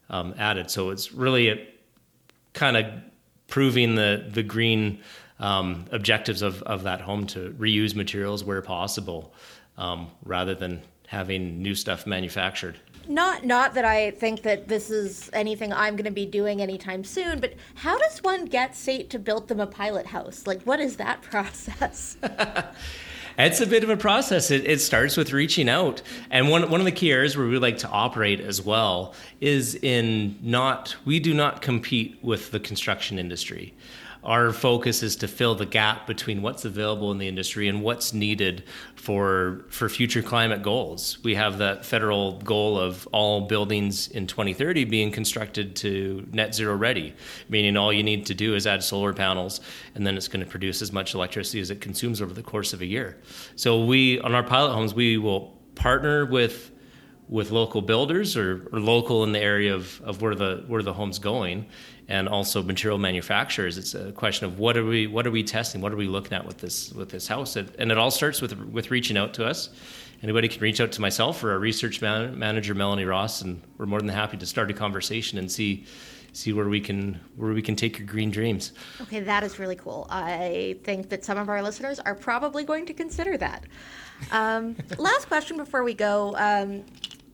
um, 0.08 0.34
added. 0.38 0.70
So 0.70 0.90
it's 0.90 1.12
really 1.12 1.68
kind 2.52 2.76
of 2.76 2.86
proving 3.46 3.94
the 3.94 4.28
the 4.32 4.42
green 4.42 5.00
um, 5.38 5.86
objectives 5.90 6.42
of, 6.42 6.62
of 6.62 6.82
that 6.82 7.00
home 7.00 7.26
to 7.28 7.50
reuse 7.58 7.94
materials 7.94 8.44
where 8.44 8.62
possible, 8.62 9.32
um, 9.78 10.10
rather 10.24 10.54
than 10.54 10.82
having 11.06 11.62
new 11.62 11.74
stuff 11.74 12.06
manufactured. 12.06 12.78
Not 13.08 13.44
not 13.44 13.74
that 13.74 13.84
I 13.84 14.12
think 14.12 14.42
that 14.42 14.68
this 14.68 14.90
is 14.90 15.30
anything 15.32 15.72
I'm 15.72 15.96
going 15.96 16.04
to 16.04 16.10
be 16.10 16.26
doing 16.26 16.60
anytime 16.60 17.04
soon, 17.04 17.40
but 17.40 17.54
how 17.74 17.98
does 17.98 18.22
one 18.22 18.44
get 18.44 18.76
SAIT 18.76 19.10
to 19.10 19.18
build 19.18 19.48
them 19.48 19.60
a 19.60 19.66
pilot 19.66 20.06
house? 20.06 20.46
Like, 20.46 20.62
what 20.62 20.80
is 20.80 20.96
that 20.96 21.22
process? 21.30 22.16
it's 23.38 23.60
a 23.60 23.66
bit 23.66 23.82
of 23.82 23.90
a 23.90 23.96
process. 23.96 24.50
It, 24.50 24.66
it, 24.66 24.80
starts 24.80 25.16
with 25.16 25.32
reaching 25.32 25.68
out. 25.68 26.02
And 26.30 26.50
one, 26.50 26.70
one 26.70 26.80
of 26.80 26.84
the 26.84 26.92
key 26.92 27.10
areas 27.10 27.36
where 27.36 27.46
we 27.46 27.58
like 27.58 27.78
to 27.78 27.88
operate 27.88 28.40
as 28.40 28.62
well 28.62 29.14
is 29.40 29.74
in 29.76 30.38
not, 30.42 30.96
we 31.04 31.20
do 31.20 31.34
not 31.34 31.62
compete 31.62 32.18
with 32.22 32.50
the 32.50 32.60
construction 32.60 33.18
industry 33.18 33.74
our 34.22 34.52
focus 34.52 35.02
is 35.02 35.16
to 35.16 35.28
fill 35.28 35.54
the 35.54 35.66
gap 35.66 36.06
between 36.06 36.42
what's 36.42 36.64
available 36.64 37.10
in 37.10 37.18
the 37.18 37.26
industry 37.26 37.68
and 37.68 37.82
what's 37.82 38.12
needed 38.12 38.64
for 38.94 39.64
for 39.68 39.88
future 39.88 40.22
climate 40.22 40.62
goals. 40.62 41.18
We 41.24 41.34
have 41.36 41.58
that 41.58 41.86
federal 41.86 42.38
goal 42.40 42.78
of 42.78 43.06
all 43.12 43.42
buildings 43.42 44.08
in 44.08 44.26
2030 44.26 44.84
being 44.84 45.10
constructed 45.10 45.74
to 45.76 46.26
net 46.32 46.54
zero 46.54 46.76
ready, 46.76 47.14
meaning 47.48 47.76
all 47.76 47.92
you 47.92 48.02
need 48.02 48.26
to 48.26 48.34
do 48.34 48.54
is 48.54 48.66
add 48.66 48.82
solar 48.82 49.14
panels 49.14 49.60
and 49.94 50.06
then 50.06 50.16
it's 50.16 50.28
going 50.28 50.44
to 50.44 50.50
produce 50.50 50.82
as 50.82 50.92
much 50.92 51.14
electricity 51.14 51.60
as 51.60 51.70
it 51.70 51.80
consumes 51.80 52.20
over 52.20 52.34
the 52.34 52.42
course 52.42 52.72
of 52.72 52.82
a 52.82 52.86
year. 52.86 53.18
So 53.56 53.84
we 53.84 54.20
on 54.20 54.34
our 54.34 54.44
pilot 54.44 54.74
homes 54.74 54.94
we 54.94 55.16
will 55.16 55.56
partner 55.74 56.26
with 56.26 56.72
with 57.30 57.52
local 57.52 57.80
builders 57.80 58.36
or, 58.36 58.68
or 58.72 58.80
local 58.80 59.22
in 59.22 59.30
the 59.30 59.38
area 59.38 59.72
of, 59.72 60.00
of 60.02 60.20
where 60.20 60.34
the 60.34 60.64
where 60.66 60.82
the 60.82 60.92
home's 60.92 61.18
going 61.18 61.64
and 62.10 62.28
also 62.28 62.60
material 62.62 62.98
manufacturers. 62.98 63.78
It's 63.78 63.94
a 63.94 64.10
question 64.12 64.44
of 64.44 64.58
what 64.58 64.76
are 64.76 64.84
we 64.84 65.06
what 65.06 65.26
are 65.26 65.30
we 65.30 65.44
testing? 65.44 65.80
What 65.80 65.92
are 65.92 65.96
we 65.96 66.08
looking 66.08 66.32
at 66.32 66.44
with 66.44 66.58
this 66.58 66.92
with 66.92 67.08
this 67.08 67.28
house? 67.28 67.56
It, 67.56 67.74
and 67.78 67.90
it 67.90 67.96
all 67.96 68.10
starts 68.10 68.42
with 68.42 68.52
with 68.58 68.90
reaching 68.90 69.16
out 69.16 69.32
to 69.34 69.46
us. 69.46 69.70
Anybody 70.22 70.48
can 70.48 70.60
reach 70.60 70.80
out 70.80 70.92
to 70.92 71.00
myself 71.00 71.42
or 71.42 71.52
our 71.52 71.58
research 71.58 72.02
man, 72.02 72.38
manager 72.38 72.74
Melanie 72.74 73.04
Ross, 73.04 73.40
and 73.40 73.62
we're 73.78 73.86
more 73.86 74.00
than 74.00 74.08
happy 74.08 74.36
to 74.36 74.44
start 74.44 74.70
a 74.70 74.74
conversation 74.74 75.38
and 75.38 75.50
see 75.50 75.86
see 76.32 76.52
where 76.52 76.68
we 76.68 76.80
can 76.80 77.20
where 77.36 77.52
we 77.52 77.62
can 77.62 77.76
take 77.76 77.96
your 77.96 78.08
green 78.08 78.30
dreams. 78.30 78.72
Okay, 79.02 79.20
that 79.20 79.44
is 79.44 79.60
really 79.60 79.76
cool. 79.76 80.08
I 80.10 80.78
think 80.82 81.10
that 81.10 81.24
some 81.24 81.38
of 81.38 81.48
our 81.48 81.62
listeners 81.62 82.00
are 82.00 82.16
probably 82.16 82.64
going 82.64 82.86
to 82.86 82.92
consider 82.92 83.36
that. 83.38 83.64
Um, 84.32 84.76
last 84.98 85.28
question 85.28 85.56
before 85.56 85.84
we 85.84 85.94
go. 85.94 86.34
Um, 86.36 86.84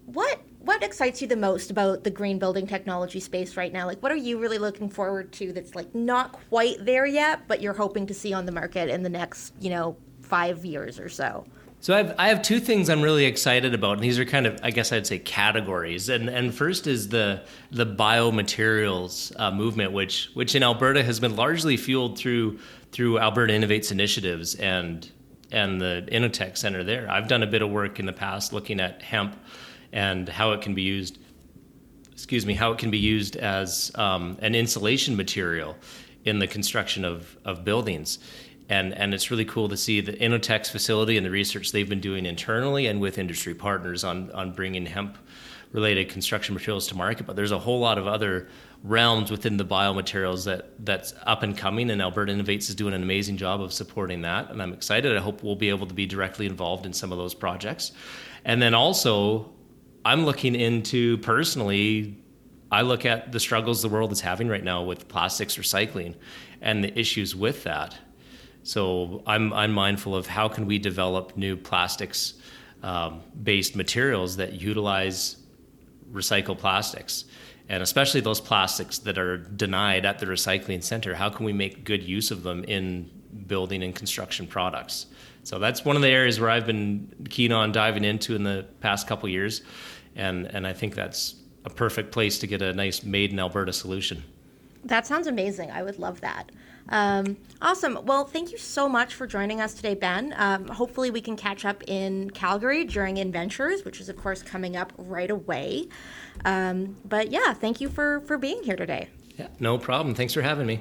what 0.04 0.38
what 0.66 0.82
excites 0.82 1.22
you 1.22 1.28
the 1.28 1.36
most 1.36 1.70
about 1.70 2.02
the 2.02 2.10
green 2.10 2.38
building 2.38 2.66
technology 2.66 3.20
space 3.20 3.56
right 3.56 3.72
now? 3.72 3.86
Like, 3.86 4.02
what 4.02 4.10
are 4.10 4.16
you 4.16 4.38
really 4.38 4.58
looking 4.58 4.88
forward 4.88 5.32
to 5.34 5.52
that's 5.52 5.76
like 5.76 5.94
not 5.94 6.32
quite 6.48 6.84
there 6.84 7.06
yet, 7.06 7.46
but 7.46 7.62
you're 7.62 7.72
hoping 7.72 8.06
to 8.08 8.14
see 8.14 8.32
on 8.32 8.46
the 8.46 8.52
market 8.52 8.88
in 8.88 9.02
the 9.02 9.08
next, 9.08 9.54
you 9.60 9.70
know, 9.70 9.96
five 10.22 10.64
years 10.64 10.98
or 10.98 11.08
so? 11.08 11.46
So 11.78 11.94
I 11.94 11.98
have, 11.98 12.14
I 12.18 12.28
have 12.28 12.42
two 12.42 12.58
things 12.58 12.90
I'm 12.90 13.02
really 13.02 13.26
excited 13.26 13.74
about, 13.74 13.92
and 13.92 14.02
these 14.02 14.18
are 14.18 14.24
kind 14.24 14.44
of, 14.44 14.58
I 14.62 14.72
guess 14.72 14.92
I'd 14.92 15.06
say, 15.06 15.20
categories. 15.20 16.08
And 16.08 16.28
and 16.28 16.52
first 16.52 16.88
is 16.88 17.10
the 17.10 17.44
the 17.70 17.86
biomaterials 17.86 19.38
uh, 19.38 19.52
movement, 19.52 19.92
which 19.92 20.30
which 20.34 20.56
in 20.56 20.64
Alberta 20.64 21.04
has 21.04 21.20
been 21.20 21.36
largely 21.36 21.76
fueled 21.76 22.18
through 22.18 22.58
through 22.90 23.20
Alberta 23.20 23.52
Innovates 23.52 23.92
initiatives 23.92 24.56
and 24.56 25.08
and 25.52 25.80
the 25.80 26.08
Innotech 26.10 26.56
Center 26.56 26.82
there. 26.82 27.08
I've 27.08 27.28
done 27.28 27.44
a 27.44 27.46
bit 27.46 27.62
of 27.62 27.70
work 27.70 28.00
in 28.00 28.06
the 28.06 28.12
past 28.12 28.52
looking 28.52 28.80
at 28.80 29.02
hemp 29.02 29.36
and 29.92 30.28
how 30.28 30.52
it 30.52 30.60
can 30.60 30.74
be 30.74 30.82
used 30.82 31.18
excuse 32.16 32.46
me 32.46 32.54
how 32.54 32.72
it 32.72 32.78
can 32.78 32.90
be 32.90 32.98
used 32.98 33.36
as 33.36 33.92
um, 33.96 34.38
an 34.40 34.54
insulation 34.54 35.14
material 35.16 35.76
in 36.24 36.38
the 36.38 36.46
construction 36.46 37.04
of, 37.04 37.36
of 37.44 37.62
buildings. 37.62 38.18
And 38.68 38.94
and 38.94 39.14
it's 39.14 39.30
really 39.30 39.44
cool 39.44 39.68
to 39.68 39.76
see 39.76 40.00
the 40.00 40.14
Innotech's 40.14 40.70
facility 40.70 41.16
and 41.16 41.24
the 41.24 41.30
research 41.30 41.72
they've 41.72 41.88
been 41.88 42.00
doing 42.00 42.26
internally 42.26 42.86
and 42.86 43.00
with 43.00 43.18
industry 43.18 43.54
partners 43.54 44.02
on 44.02 44.30
on 44.32 44.52
bringing 44.52 44.86
hemp 44.86 45.18
related 45.72 46.08
construction 46.08 46.54
materials 46.54 46.88
to 46.88 46.96
market. 46.96 47.26
But 47.26 47.36
there's 47.36 47.52
a 47.52 47.58
whole 47.58 47.78
lot 47.78 47.98
of 47.98 48.06
other 48.06 48.48
realms 48.82 49.30
within 49.30 49.56
the 49.56 49.64
biomaterials 49.64 50.46
that 50.46 50.84
that's 50.84 51.12
up 51.26 51.42
and 51.42 51.56
coming 51.56 51.90
and 51.90 52.00
Alberta 52.00 52.32
Innovates 52.32 52.68
is 52.68 52.74
doing 52.74 52.94
an 52.94 53.02
amazing 53.02 53.36
job 53.36 53.60
of 53.60 53.72
supporting 53.72 54.22
that 54.22 54.50
and 54.50 54.60
I'm 54.60 54.72
excited. 54.72 55.16
I 55.16 55.20
hope 55.20 55.42
we'll 55.42 55.54
be 55.54 55.68
able 55.68 55.86
to 55.86 55.94
be 55.94 56.06
directly 56.06 56.46
involved 56.46 56.86
in 56.86 56.92
some 56.92 57.12
of 57.12 57.18
those 57.18 57.34
projects. 57.34 57.92
And 58.44 58.60
then 58.60 58.74
also 58.74 59.52
I'm 60.06 60.24
looking 60.24 60.54
into 60.54 61.18
personally, 61.18 62.16
I 62.70 62.82
look 62.82 63.04
at 63.04 63.32
the 63.32 63.40
struggles 63.40 63.82
the 63.82 63.88
world 63.88 64.12
is 64.12 64.20
having 64.20 64.46
right 64.46 64.62
now 64.62 64.84
with 64.84 65.08
plastics 65.08 65.56
recycling 65.56 66.14
and 66.60 66.84
the 66.84 66.96
issues 66.96 67.34
with 67.34 67.64
that. 67.64 67.96
So 68.62 69.24
I'm, 69.26 69.52
I'm 69.52 69.72
mindful 69.72 70.14
of 70.14 70.28
how 70.28 70.46
can 70.46 70.66
we 70.66 70.78
develop 70.78 71.36
new 71.36 71.56
plastics 71.56 72.34
um, 72.84 73.20
based 73.42 73.74
materials 73.74 74.36
that 74.36 74.52
utilize 74.52 75.38
recycled 76.12 76.58
plastics 76.58 77.24
and 77.68 77.82
especially 77.82 78.20
those 78.20 78.40
plastics 78.40 78.98
that 78.98 79.18
are 79.18 79.38
denied 79.38 80.06
at 80.06 80.20
the 80.20 80.26
recycling 80.26 80.84
center 80.84 81.16
how 81.16 81.28
can 81.28 81.44
we 81.44 81.52
make 81.52 81.82
good 81.82 82.00
use 82.00 82.30
of 82.30 82.44
them 82.44 82.62
in 82.64 83.10
building 83.48 83.82
and 83.82 83.96
construction 83.96 84.46
products 84.46 85.06
so 85.46 85.58
that's 85.58 85.84
one 85.84 85.96
of 85.96 86.02
the 86.02 86.08
areas 86.08 86.40
where 86.40 86.50
i've 86.50 86.66
been 86.66 87.10
keen 87.30 87.52
on 87.52 87.72
diving 87.72 88.04
into 88.04 88.34
in 88.34 88.42
the 88.42 88.66
past 88.80 89.06
couple 89.06 89.28
years 89.28 89.62
and 90.16 90.46
and 90.46 90.66
I 90.66 90.72
think 90.72 90.94
that's 90.94 91.36
a 91.64 91.70
perfect 91.70 92.10
place 92.10 92.38
to 92.40 92.46
get 92.46 92.62
a 92.62 92.72
nice 92.72 93.02
made 93.04 93.30
in 93.30 93.38
Alberta 93.38 93.72
solution. 93.72 94.24
That 94.84 95.06
sounds 95.06 95.26
amazing. 95.26 95.70
I 95.70 95.82
would 95.82 95.98
love 95.98 96.20
that. 96.20 96.50
Um, 96.90 97.36
awesome. 97.60 97.98
Well, 98.04 98.24
thank 98.24 98.52
you 98.52 98.58
so 98.58 98.88
much 98.88 99.14
for 99.14 99.26
joining 99.26 99.60
us 99.60 99.74
today, 99.74 99.94
Ben. 99.94 100.32
Um, 100.36 100.68
hopefully, 100.68 101.10
we 101.10 101.20
can 101.20 101.36
catch 101.36 101.64
up 101.64 101.82
in 101.88 102.30
Calgary 102.30 102.84
during 102.84 103.16
Inventures, 103.16 103.84
which 103.84 104.00
is, 104.00 104.08
of 104.08 104.16
course, 104.16 104.42
coming 104.42 104.76
up 104.76 104.92
right 104.96 105.30
away. 105.30 105.88
Um, 106.44 106.96
but 107.04 107.32
yeah, 107.32 107.52
thank 107.52 107.80
you 107.80 107.88
for, 107.88 108.20
for 108.20 108.38
being 108.38 108.62
here 108.62 108.76
today. 108.76 109.08
Yeah, 109.36 109.48
no 109.58 109.76
problem. 109.76 110.14
Thanks 110.14 110.32
for 110.32 110.42
having 110.42 110.66
me. 110.66 110.80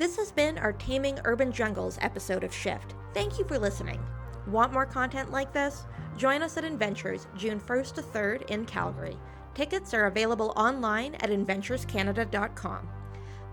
This 0.00 0.16
has 0.16 0.32
been 0.32 0.56
our 0.56 0.72
Taming 0.72 1.18
Urban 1.26 1.52
Jungles 1.52 1.98
episode 2.00 2.42
of 2.42 2.54
Shift. 2.54 2.94
Thank 3.12 3.38
you 3.38 3.44
for 3.44 3.58
listening. 3.58 4.00
Want 4.46 4.72
more 4.72 4.86
content 4.86 5.30
like 5.30 5.52
this? 5.52 5.84
Join 6.16 6.40
us 6.42 6.56
at 6.56 6.64
Inventures 6.64 7.26
June 7.36 7.60
1st 7.60 7.96
to 7.96 8.00
3rd 8.00 8.50
in 8.50 8.64
Calgary. 8.64 9.18
Tickets 9.54 9.92
are 9.92 10.06
available 10.06 10.54
online 10.56 11.16
at 11.16 11.28
inventurescanada.com. 11.28 12.88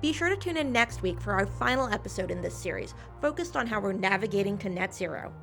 Be 0.01 0.13
sure 0.13 0.29
to 0.29 0.37
tune 0.37 0.55
in 0.55 0.71
next 0.71 1.01
week 1.01 1.19
for 1.19 1.33
our 1.33 1.45
final 1.45 1.89
episode 1.89 2.31
in 2.31 2.41
this 2.41 2.55
series, 2.55 2.93
focused 3.19 3.57
on 3.57 3.67
how 3.67 3.81
we're 3.81 3.91
navigating 3.91 4.57
to 4.59 4.69
net 4.69 4.95
zero. 4.95 5.33